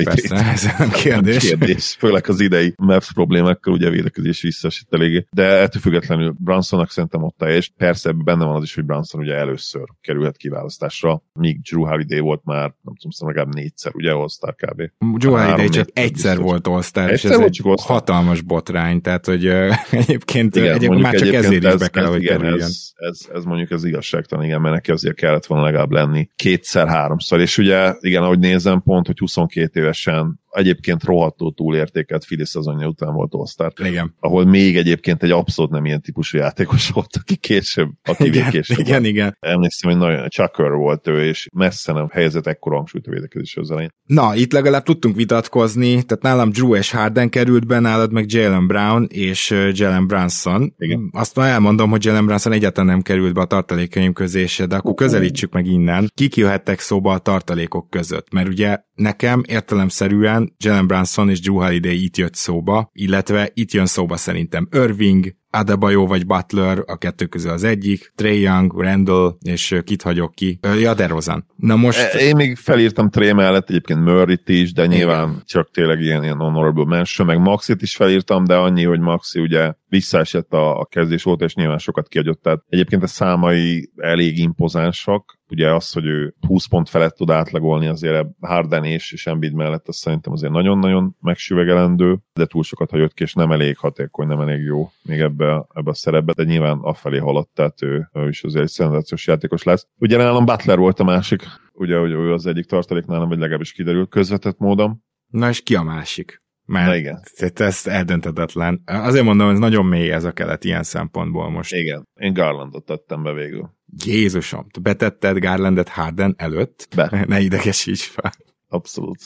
[0.04, 1.48] persze, ez nem kérdés.
[1.48, 1.96] kérdés.
[1.98, 5.26] Főleg az idei Mavs problémákkal, ugye a védekezés visszasít eléggé.
[5.30, 9.34] De ettől függetlenül Brunsonnak szerintem ott és persze benne van az is, hogy Brunson ugye
[9.34, 14.54] először kerülhet kiválasztásra, míg Drew Holiday volt már, nem tudom, szóval legalább négyszer, ugye All-Star
[14.54, 14.82] kb.
[15.18, 19.46] Drew Holiday csak egyszer volt volt all és ez egy hatalmas botrány, tehát hogy
[19.90, 23.20] egyébként, igen, egyébként már csak ezért ez, is be kell, ez, hogy igen, ez, ez,
[23.34, 27.94] ez, mondjuk az igazságtalan, igen, mert neki azért kellett volna legalább lenni kétszer-háromszor, és ugye
[28.00, 33.70] igen, ahogy nézem pont, hogy 22 évesen egyébként rohadtó túlértékelt Fili szezonja után volt all
[33.86, 34.14] Igen.
[34.20, 38.78] ahol még egyébként egy abszolút nem ilyen típusú játékos volt, aki később, aki Igen, később.
[38.78, 39.36] igen, igen.
[39.40, 43.70] Emlékszem, hogy nagyon Chucker volt ő, és messze nem helyezett ekkora hangsúlyt a védekezés az
[43.70, 43.90] elején.
[44.06, 48.66] Na, itt legalább tudtunk vitatkozni, tehát nálam Drew és Harden került be, nálad meg Jalen
[48.66, 50.74] Brown és Jalen Brunson.
[50.78, 51.10] Igen.
[51.12, 54.94] Azt már elmondom, hogy Jalen Brunson egyáltalán nem került be a tartalékaim közé de akkor
[54.94, 56.10] közelítsük meg innen.
[56.14, 58.32] Kik jöhettek szóba a tartalékok között?
[58.32, 63.86] Mert ugye nekem értelemszerűen Jalen Brunson és Drew Holiday itt jött szóba, illetve itt jön
[63.86, 69.80] szóba szerintem Irving, Adebayo vagy Butler, a kettő közül az egyik, Trey Young, Randall, és
[69.84, 70.58] kit hagyok ki?
[70.80, 71.46] Ja, DeRozan.
[71.56, 71.98] Na most...
[71.98, 76.36] E- Én még felírtam Tré mellett egyébként Murray-t is, de nyilván csak tényleg ilyen, ilyen
[76.36, 81.26] honorable mention, meg Maxit is felírtam, de annyi, hogy Maxi ugye visszaesett a, a kezdés
[81.26, 82.42] óta, és nyilván sokat kiadott.
[82.42, 87.86] Tehát egyébként a számai elég impozánsak, ugye az, hogy ő 20 pont felett tud átlagolni
[87.86, 93.14] azért Harden és, és Embiid mellett, az szerintem azért nagyon-nagyon megsüvegelendő, de túl sokat hagyott
[93.14, 96.78] ki, és nem elég hatékony, nem elég jó még ebbe, ebbe a szerepbe, de nyilván
[96.78, 99.86] afelé haladt, tehát ő, ő is azért egy szenzációs játékos lesz.
[99.98, 103.72] Ugye nálam Butler volt a másik, ugye, hogy ő az egyik tartalék nálam, vagy legalábbis
[103.72, 105.04] kiderült közvetett módon.
[105.26, 106.44] Na és ki a másik?
[106.66, 107.20] Mert Na igen.
[107.54, 108.82] Ez eldöntetetlen.
[108.84, 111.74] Azért mondom, ez nagyon mély ez a kelet ilyen szempontból most.
[111.74, 113.74] Igen, én Garlandot tettem be végül.
[114.04, 116.88] Jézusom, te betetted Garlandet Harden előtt?
[116.96, 117.10] Be.
[117.28, 118.32] Ne idegesíts fel.
[118.68, 119.18] Abszolút.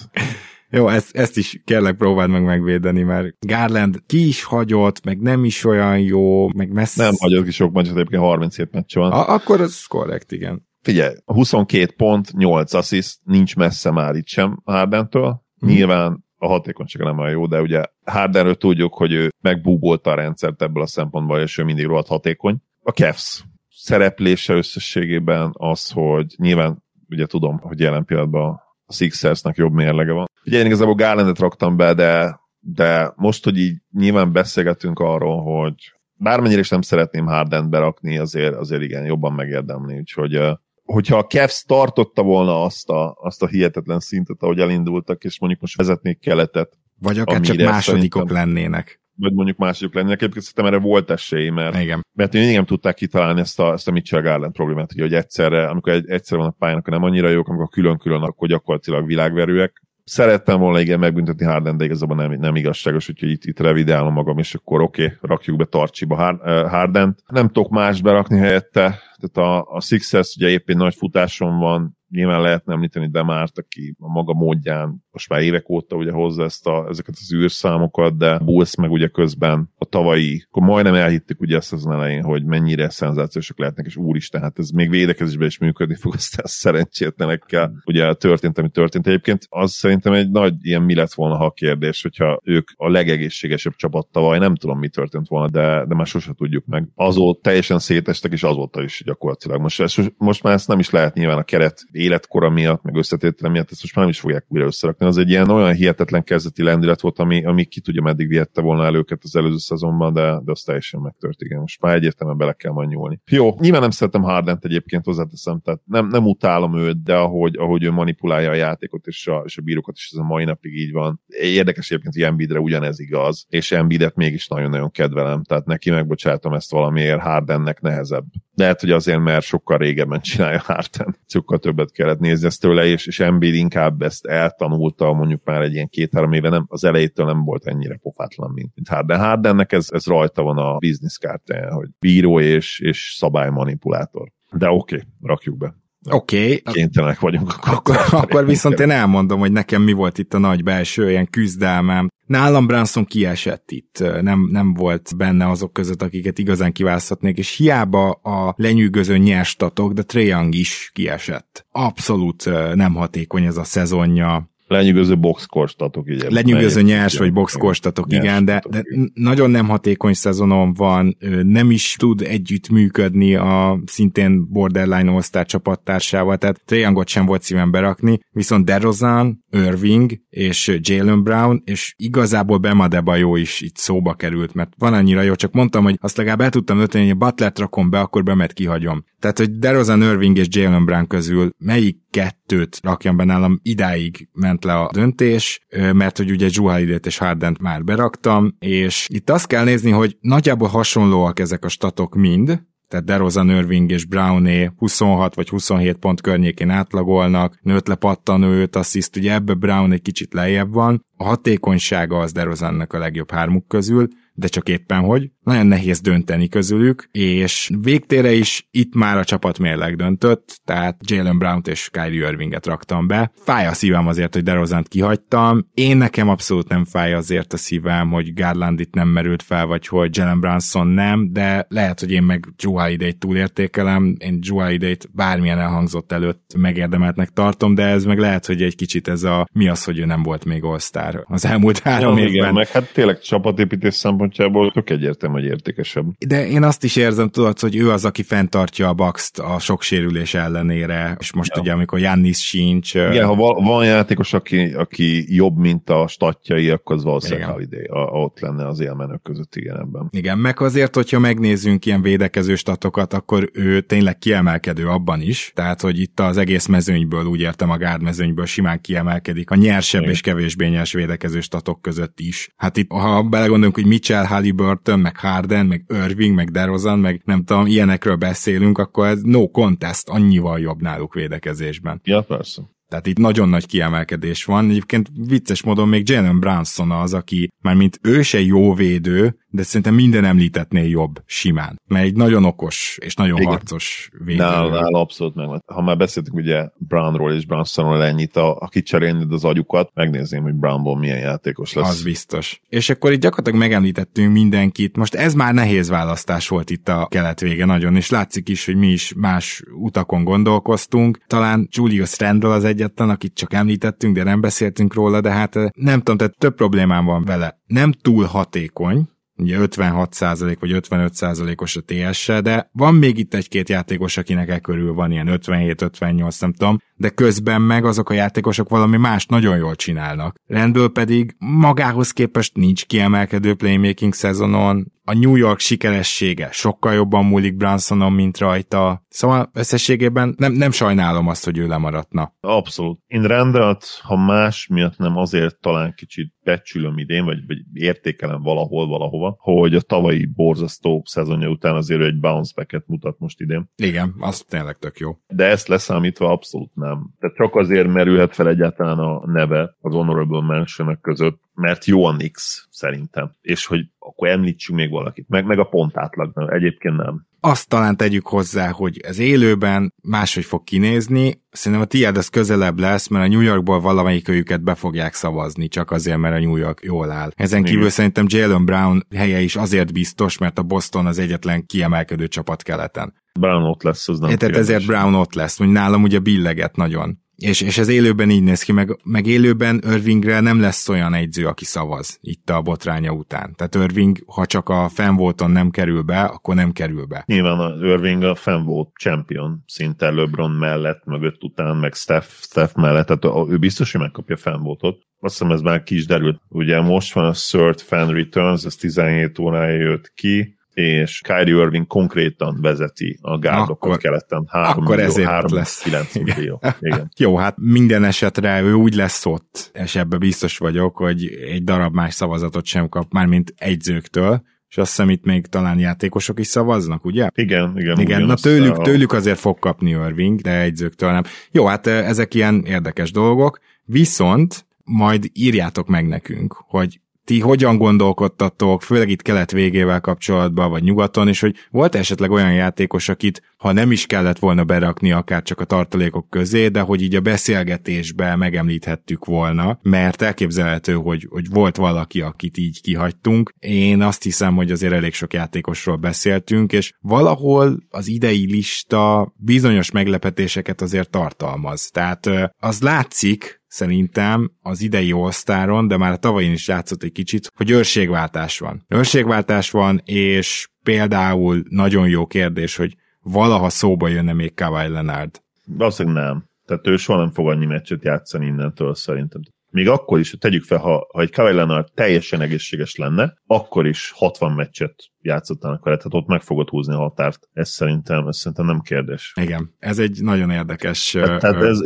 [0.71, 5.45] Jó, ezt, ezt is kérlek próbáld meg megvédeni, mert Garland ki is hagyott, meg nem
[5.45, 7.03] is olyan jó, meg messze...
[7.03, 9.13] Nem hagyok ki sok meccset, egyébként 37 meccs van.
[9.13, 10.69] A- akkor az korrekt, igen.
[10.83, 15.43] Figyelj, 22 pont, 8 assziszt, nincs messze már itt sem Hardentől.
[15.59, 15.69] Hmm.
[15.69, 20.63] Nyilván a hatékonysága nem olyan jó, de ugye Hardenről tudjuk, hogy ő megbúbolta a rendszert
[20.63, 22.57] ebből a szempontból, és ő mindig rohadt hatékony.
[22.83, 23.45] A Cavs
[23.83, 30.27] szereplése összességében az, hogy nyilván ugye tudom, hogy jelen pillanatban a Sixersnek jobb mérlege van.
[30.45, 35.75] Ugye én igazából Garlandet raktam be, de, de most, hogy így nyilván beszélgetünk arról, hogy
[36.15, 40.41] bármennyire is nem szeretném Hardent berakni, azért, azért igen, jobban megérdemli, úgyhogy
[40.85, 45.61] hogyha a Cavs tartotta volna azt a, azt a hihetetlen szintet, ahogy elindultak, és mondjuk
[45.61, 49.00] most vezetnék keletet, Vagy akár csak másodikok lennének.
[49.21, 50.23] Vagy mondjuk mások lennének.
[50.23, 52.07] Egyébként szerintem erre volt esély, mert, Igen.
[52.13, 55.93] mert mindig nem tudták kitalálni ezt a, ezt a Mitchell Garland problémát, hogy egyszerre, amikor
[55.93, 59.83] egy, egyszerre van a pályán, akkor nem annyira jók, amikor külön-külön, akkor gyakorlatilag világverőek.
[60.05, 64.39] Szerettem volna igen megbüntetni Harden, de igazából nem, nem igazságos, úgyhogy itt, itt revidálom magam,
[64.39, 67.23] és akkor oké, okay, rakjuk be Tarcsiba Har- Hardent.
[67.27, 71.99] Nem tudok más berakni helyette, tehát a, a Sixers ugye épp egy nagy futáson van,
[72.11, 76.67] nyilván lehetne említeni Demárt, aki a maga módján most már évek óta ugye hozza ezt
[76.67, 81.57] a, ezeket az űrszámokat, de Bulls meg ugye közben a tavalyi, akkor majdnem elhittük ugye
[81.57, 85.95] ezt az elején, hogy mennyire szenzációsak lehetnek, és úristen, hát ez még védekezésben is működni
[85.95, 89.07] fog, aztán szerencsétlenekkel ugye történt, ami történt.
[89.07, 93.75] Egyébként az szerintem egy nagy ilyen mi lett volna, ha kérdés, hogyha ők a legegészségesebb
[93.75, 96.89] csapat tavaly, nem tudom, mi történt volna, de, de már sose tudjuk meg.
[96.95, 99.61] Azóta teljesen szétestek, és azóta is gyakorlatilag.
[99.61, 99.83] Most,
[100.17, 103.83] most már ezt nem is lehet nyilván a keret életkora miatt, meg összetétele miatt, ezt
[103.83, 105.07] most már nem is fogják újra összerakni.
[105.07, 108.85] Az egy ilyen olyan hihetetlen kezdeti lendület volt, ami, ami ki tudja, meddig vihette volna
[108.85, 111.61] el őket az előző szezonban, de, de az teljesen megtört, igen.
[111.61, 113.21] Most már egyértelműen bele kell majd nyúlni.
[113.31, 117.83] Jó, nyilván nem szeretem Hardent egyébként hozzáteszem, tehát nem, nem utálom őt, de ahogy, ahogy
[117.83, 120.93] ő manipulálja a játékot és a, és a bírókat, és ez a mai napig így
[120.93, 121.21] van.
[121.29, 126.71] Érdekes egyébként, hogy Embiidre ugyanez igaz, és Embiidet mégis nagyon-nagyon kedvelem, tehát neki megbocsátom ezt
[126.71, 128.25] valamiért, Hardennek nehezebb.
[128.61, 133.07] Lehet, hogy azért, mert sokkal régebben csinálja Harden, sokkal többet kellett nézni ezt tőle, és,
[133.07, 137.45] és Embiid inkább ezt eltanulta mondjuk már egy ilyen két-három éve, nem, az elejétől nem
[137.45, 139.19] volt ennyire pofátlan, mint, mint Harden.
[139.19, 144.29] Hardennek ez, ez rajta van a bizniszkártyáján, hogy bíró és, és szabálymanipulátor.
[144.53, 145.75] De oké, okay, rakjuk be.
[146.11, 146.73] Oké, okay.
[146.73, 147.55] Kénytelenek vagyunk.
[147.67, 152.09] akkor, akkor viszont én elmondom, hogy nekem mi volt itt a nagy belső ilyen küzdelmem.
[152.31, 158.11] Nálam Branson kiesett itt, nem, nem volt benne azok között, akiket igazán kiválaszthatnék, és hiába
[158.11, 161.67] a lenyűgöző nyerstatok, de Trae Young is kiesett.
[161.71, 164.50] Abszolút nem hatékony ez a szezonja.
[164.71, 166.27] Lenyűgöző boxkorstatok, így.
[166.29, 168.83] Lenyűgöző nyers vagy boxkorstatok, igen, de, de
[169.15, 176.37] nagyon nem hatékony szezonom van, nem is tud együtt működni a szintén borderline all csapattársával,
[176.37, 182.89] tehát Trajangot sem volt szívem berakni, viszont DeRozan, Irving és Jalen Brown, és igazából Bema
[182.89, 186.51] Debajo is itt szóba került, mert van annyira jó, csak mondtam, hogy azt legalább el
[186.51, 189.05] tudtam öteni, hogy a Butlert rakom be, akkor Bemet kihagyom.
[189.21, 194.65] Tehát, hogy DeRozan, Irving és Jalen Brown közül melyik kettőt rakjam be nálam, idáig ment
[194.65, 199.65] le a döntés, mert hogy ugye Holiday-t és Hardent már beraktam, és itt azt kell
[199.65, 205.49] nézni, hogy nagyjából hasonlóak ezek a statok mind, tehát DeRozan, Irving és Browné 26 vagy
[205.49, 210.73] 27 pont környékén átlagolnak, nőtt le pattanó 5 assziszt, ugye ebbe Brown egy kicsit lejjebb
[210.73, 215.31] van, a hatékonysága az DeRozannak a legjobb hármuk közül, de csak éppen hogy.
[215.45, 221.39] Nagyon nehéz dönteni közülük, és végtére is itt már a csapat mérleg döntött, tehát Jalen
[221.39, 223.33] Brown-t és Kyrie Irvinget raktam be.
[223.35, 225.69] Fáj a szívem azért, hogy DeRozant kihagytam.
[225.75, 229.87] Én nekem abszolút nem fáj azért a szívem, hogy Garland itt nem merült fel, vagy
[229.87, 234.17] hogy Jalen Brunson nem, de lehet, hogy én meg Joe Holiday-t túlértékelem.
[234.19, 239.09] Én Joe Holiday-t bármilyen elhangzott előtt megérdemeltnek tartom, de ez meg lehet, hogy egy kicsit
[239.09, 240.79] ez a mi az, hogy ő nem volt még all
[241.25, 242.35] az elmúlt három ja, évben.
[242.35, 246.07] Igen, meg hát tényleg csapatépítés szempontjából tök egyértelmű, hogy értékesebb.
[246.27, 249.83] De én azt is érzem, tudod, hogy ő az, aki fenntartja a Baxt a sok
[249.83, 251.61] sérülés ellenére, és most ja.
[251.61, 252.95] ugye, amikor Jannis sincs.
[252.95, 257.87] Igen, ha van játékos, aki, aki jobb, mint a statjai, akkor az valószínűleg Holiday.
[258.23, 260.09] Ott lenne az élmenők között, igen, ebben.
[260.11, 265.81] Igen, meg azért, hogyha megnézzünk ilyen védekező statokat, akkor ő tényleg kiemelkedő abban is, tehát,
[265.81, 270.13] hogy itt az egész mezőnyből, úgy értem a gárd mezőnyből simán kiemelkedik a nyersebb igen.
[270.13, 272.53] és kevésbé nyers védekező statok között is.
[272.57, 277.45] Hát itt, ha belegondolunk, hogy Mitchell, Halliburton, meg Harden, meg Irving, meg DeRozan, meg nem
[277.45, 282.01] tudom, ilyenekről beszélünk, akkor ez no contest, annyival jobb náluk védekezésben.
[282.05, 282.63] Ja, persze.
[282.89, 284.71] Tehát itt nagyon nagy kiemelkedés van.
[284.71, 289.63] Egyébként vicces módon még Jalen Brunson az, aki már mint ő se jó védő, de
[289.63, 291.81] szerintem minden említetnél jobb simán.
[291.87, 293.51] Mert egy nagyon okos és nagyon Igen.
[293.51, 294.39] harcos védő.
[294.39, 295.49] Nál, abszolút meg.
[295.67, 300.55] Ha már beszéltünk ugye Brownról és Brunsonról ennyit, a, a kicserélni az agyukat, megnézném, hogy
[300.55, 301.89] Brownból milyen játékos lesz.
[301.89, 302.61] Az biztos.
[302.69, 304.97] És akkor itt gyakorlatilag megemlítettünk mindenkit.
[304.97, 308.77] Most ez már nehéz választás volt itt a kelet vége nagyon, és látszik is, hogy
[308.77, 311.19] mi is más utakon gondolkoztunk.
[311.27, 315.69] Talán Julius Randall az egyetlen, akit csak említettünk, de nem beszéltünk róla, de hát eh,
[315.75, 317.61] nem tudom, tehát több problémám van vele.
[317.67, 319.09] Nem túl hatékony,
[319.41, 324.95] ugye 56% vagy 55%-os a TS-se, de van még itt egy-két játékos, akinek e körül
[324.95, 329.75] van ilyen 57-58, nem tudom, de közben meg azok a játékosok valami más nagyon jól
[329.75, 330.35] csinálnak.
[330.47, 337.57] Rendből pedig magához képest nincs kiemelkedő playmaking szezonon, a New York sikeressége sokkal jobban múlik
[337.57, 339.05] Brunsonon, mint rajta.
[339.09, 342.35] Szóval összességében nem, nem sajnálom azt, hogy ő lemaradna.
[342.41, 343.01] Abszolút.
[343.07, 348.87] Én rendelt, ha más miatt nem azért talán kicsit becsülöm idén, vagy, vagy értékelem valahol,
[348.87, 353.71] valahova, hogy a tavalyi borzasztó szezonja után azért egy bounce back mutat most idén.
[353.77, 355.19] Igen, az tényleg tök jó.
[355.29, 357.15] De ezt leszámítva abszolút nem.
[357.19, 362.13] Tehát csak azért merülhet fel egyáltalán a neve az honorable mention között, mert jó a
[362.13, 363.33] Nix szerintem.
[363.41, 363.81] És hogy
[364.11, 365.29] akkor említsünk még valakit.
[365.29, 367.29] Meg, meg a pontátlag, egyébként nem.
[367.41, 371.43] Azt talán tegyük hozzá, hogy ez élőben máshogy fog kinézni.
[371.51, 375.69] Szerintem a tiéd az közelebb lesz, mert a New Yorkból valamelyik őket be fogják szavazni,
[375.69, 377.31] csak azért, mert a New York jól áll.
[377.37, 377.91] Ezen kívül Igen.
[377.91, 383.15] szerintem Jalen Brown helye is azért biztos, mert a Boston az egyetlen kiemelkedő csapat keleten.
[383.41, 387.19] Brown ott lesz, az nem Tehát ezért Brown ott lesz, hogy nálam ugye billeget nagyon.
[387.41, 391.47] És, és ez élőben így néz ki, meg, meg élőben Irvingre nem lesz olyan egyző,
[391.47, 393.55] aki szavaz itt a botránya után.
[393.57, 397.23] Tehát Irving, ha csak a fanvoton nem kerül be, akkor nem kerül be.
[397.27, 403.07] Nyilván a Irving a fanvote champion szinte LeBron mellett, mögött után, meg Steph, Steph mellett,
[403.07, 404.99] tehát ő biztos, hogy megkapja fanvotot.
[405.21, 406.41] Azt hiszem ez már ki is derült.
[406.49, 411.87] Ugye most van a Third Fan Returns, ez 17 órája jött ki, és Kyrie Irving
[411.87, 414.45] konkrétan vezeti a gárdokat keleten.
[414.49, 415.83] 3 akkor millió, ezért 3, lesz.
[415.83, 416.61] 9 millió.
[416.81, 417.11] Igen.
[417.17, 421.95] Jó, hát minden esetre ő úgy lesz ott, és ebbe biztos vagyok, hogy egy darab
[421.95, 426.47] más szavazatot sem kap, már mint egyzőktől, és azt hiszem itt még talán játékosok is
[426.47, 427.29] szavaznak, ugye?
[427.35, 427.99] Igen, igen.
[427.99, 428.83] Igen, na tőlük, a...
[428.83, 431.23] tőlük azért fog kapni Irving, de egyzőktől nem.
[431.51, 437.01] Jó, hát ezek ilyen érdekes dolgok, viszont majd írjátok meg nekünk, hogy
[437.31, 442.53] ti hogyan gondolkodtatok, főleg itt kelet végével kapcsolatban, vagy nyugaton, és hogy volt esetleg olyan
[442.53, 447.03] játékos, akit ha nem is kellett volna berakni akár csak a tartalékok közé, de hogy
[447.03, 453.53] így a beszélgetésbe megemlíthettük volna, mert elképzelhető, hogy, hogy volt valaki, akit így kihagytunk.
[453.59, 459.91] Én azt hiszem, hogy azért elég sok játékosról beszéltünk, és valahol az idei lista bizonyos
[459.91, 461.91] meglepetéseket azért tartalmaz.
[461.91, 467.53] Tehát az látszik, szerintem az idei all de már a tavalyin is játszott egy kicsit,
[467.55, 468.85] hogy őrségváltás van.
[468.89, 475.43] Őrségváltás van, és például nagyon jó kérdés, hogy valaha szóba jönne még Kawhi Leonard.
[475.65, 476.45] Valószínűleg nem.
[476.67, 479.41] Tehát ő soha nem fog annyi meccset játszani innentől szerintem.
[479.71, 484.13] Még akkor is, tegyük fel, ha, ha egy Kawhi Leonard teljesen egészséges lenne, akkor is
[484.15, 487.49] 60 meccset játszottának vele, tehát ott meg fogod húzni a határt.
[487.53, 489.33] Ez szerintem, ez szerintem nem kérdés.
[489.41, 491.11] Igen, ez egy nagyon érdekes...
[491.11, 491.79] Tehát, tehát ez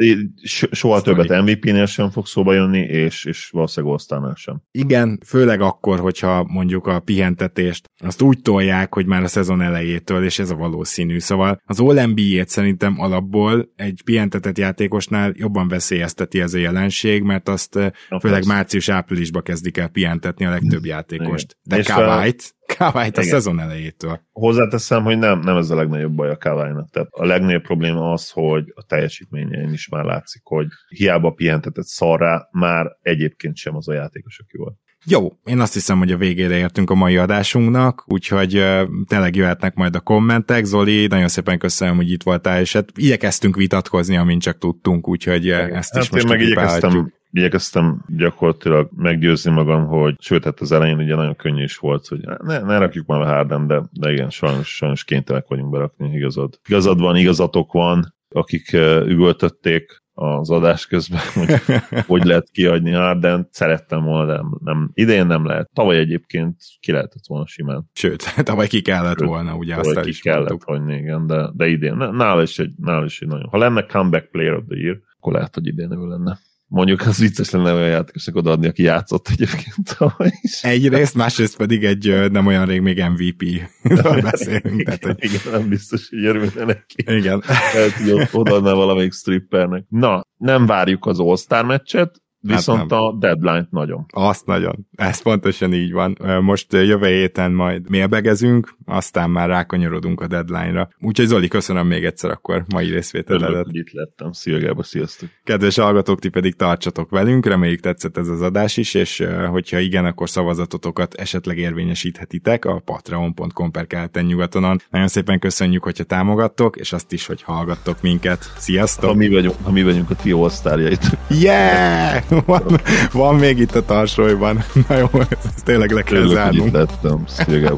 [0.71, 1.27] soha sztori.
[1.27, 4.63] többet MVP-nél sem fog szóba jönni, és, és valószínűleg osztánál sem.
[4.71, 10.25] Igen, főleg akkor, hogyha mondjuk a pihentetést azt úgy tolják, hogy már a szezon elejétől,
[10.25, 11.19] és ez a valószínű.
[11.19, 12.13] Szóval az all
[12.45, 17.74] szerintem alapból egy pihentetett játékosnál jobban veszélyezteti ez a jelenség, mert azt
[18.09, 21.57] Na, főleg március-áprilisba kezdik el pihentetni a legtöbb játékost.
[21.63, 23.33] De Kawait, Kawait a Igen.
[23.33, 24.21] szezon elejétől.
[24.33, 26.91] Hozzáteszem, hogy nem, nem ez a legnagyobb baj a Kawainak.
[26.91, 32.49] Tehát a legnagyobb probléma az, hogy a teljesítményein is már látszik, hogy hiába pihentetett szarrá,
[32.51, 34.77] már egyébként sem az a játékos, aki volt.
[35.07, 39.75] Jó, én azt hiszem, hogy a végére értünk a mai adásunknak, úgyhogy uh, tényleg jöhetnek
[39.75, 40.65] majd a kommentek.
[40.65, 45.51] Zoli, nagyon szépen köszönöm, hogy itt voltál, és hát igyekeztünk vitatkozni, amint csak tudtunk, úgyhogy
[45.51, 50.73] uh, ezt hát is most meg igyekeztem, igyekeztem gyakorlatilag meggyőzni magam, hogy sőt, hát az
[50.73, 54.13] elején ugye nagyon könnyű is volt, hogy ne, ne rakjuk már a Harden, de, de
[54.13, 56.61] igen, sajnos, sajnos kénytelenek vagyunk berakni, igazad.
[56.69, 58.73] Igazad van, igazatok van, akik
[59.07, 61.61] üvöltötték az adás közben, hogy
[62.07, 63.49] hogy lehet kiadni Harden.
[63.51, 65.71] Szerettem volna, de nem, nem, idén nem lehet.
[65.73, 67.91] Tavaly egyébként ki lehetett volna simán.
[67.93, 71.67] Sőt, tavaly ki kellett Sőt, volna, ugye azt ki is kellett hagyni, igen, de, de
[71.67, 71.97] idén.
[71.97, 73.49] Nála is, egy, nála is egy nagyon.
[73.51, 76.39] Ha lenne comeback player of the year, akkor lehet, hogy idén ő lenne.
[76.67, 79.97] Mondjuk az vicces lenne olyan játékosnak odaadni, aki játszott egyébként
[80.41, 80.63] is.
[80.63, 84.81] Egyrészt, másrészt pedig egy nem olyan rég még MVP-ről beszélünk.
[84.81, 85.31] Igen, tehát, hogy...
[85.31, 86.95] igen, nem biztos, hogy örülne neki.
[86.97, 87.43] Igen.
[87.47, 89.85] Lehet, hogy odaadná valamelyik strippernek.
[89.89, 94.07] Na, nem várjuk az All-Star meccset, Viszont hát a deadline nagyon.
[94.13, 94.87] Azt nagyon.
[94.97, 96.19] Ez pontosan így van.
[96.43, 100.89] Most jövő héten majd mélbegezünk, aztán már rákanyarodunk a deadline-ra.
[101.01, 103.67] Úgyhogy Zoli, köszönöm még egyszer akkor mai részvételedet.
[103.71, 104.33] itt lettem.
[104.33, 105.29] Szia Gába, sziasztok.
[105.45, 110.05] Kedves hallgatók, ti pedig tartsatok velünk, reméljük tetszett ez az adás is, és hogyha igen,
[110.05, 114.81] akkor szavazatotokat esetleg érvényesíthetitek a patreon.com per keleten nyugatonon.
[114.91, 118.53] Nagyon szépen köszönjük, hogyha támogattok, és azt is, hogy hallgattok minket.
[118.57, 119.11] Sziasztok!
[119.11, 121.19] Ha mi vagyunk, ha mi vagyunk a ti osztárjait.
[121.29, 122.34] Yeah!
[122.47, 122.81] van,
[123.13, 124.65] van még itt a tarsolyban.
[124.89, 126.73] Na jó, ezt tényleg le kell zárnunk.
[126.73, 127.25] lettem.
[127.27, 127.77] Szia,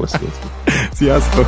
[0.91, 1.47] Sziasztok!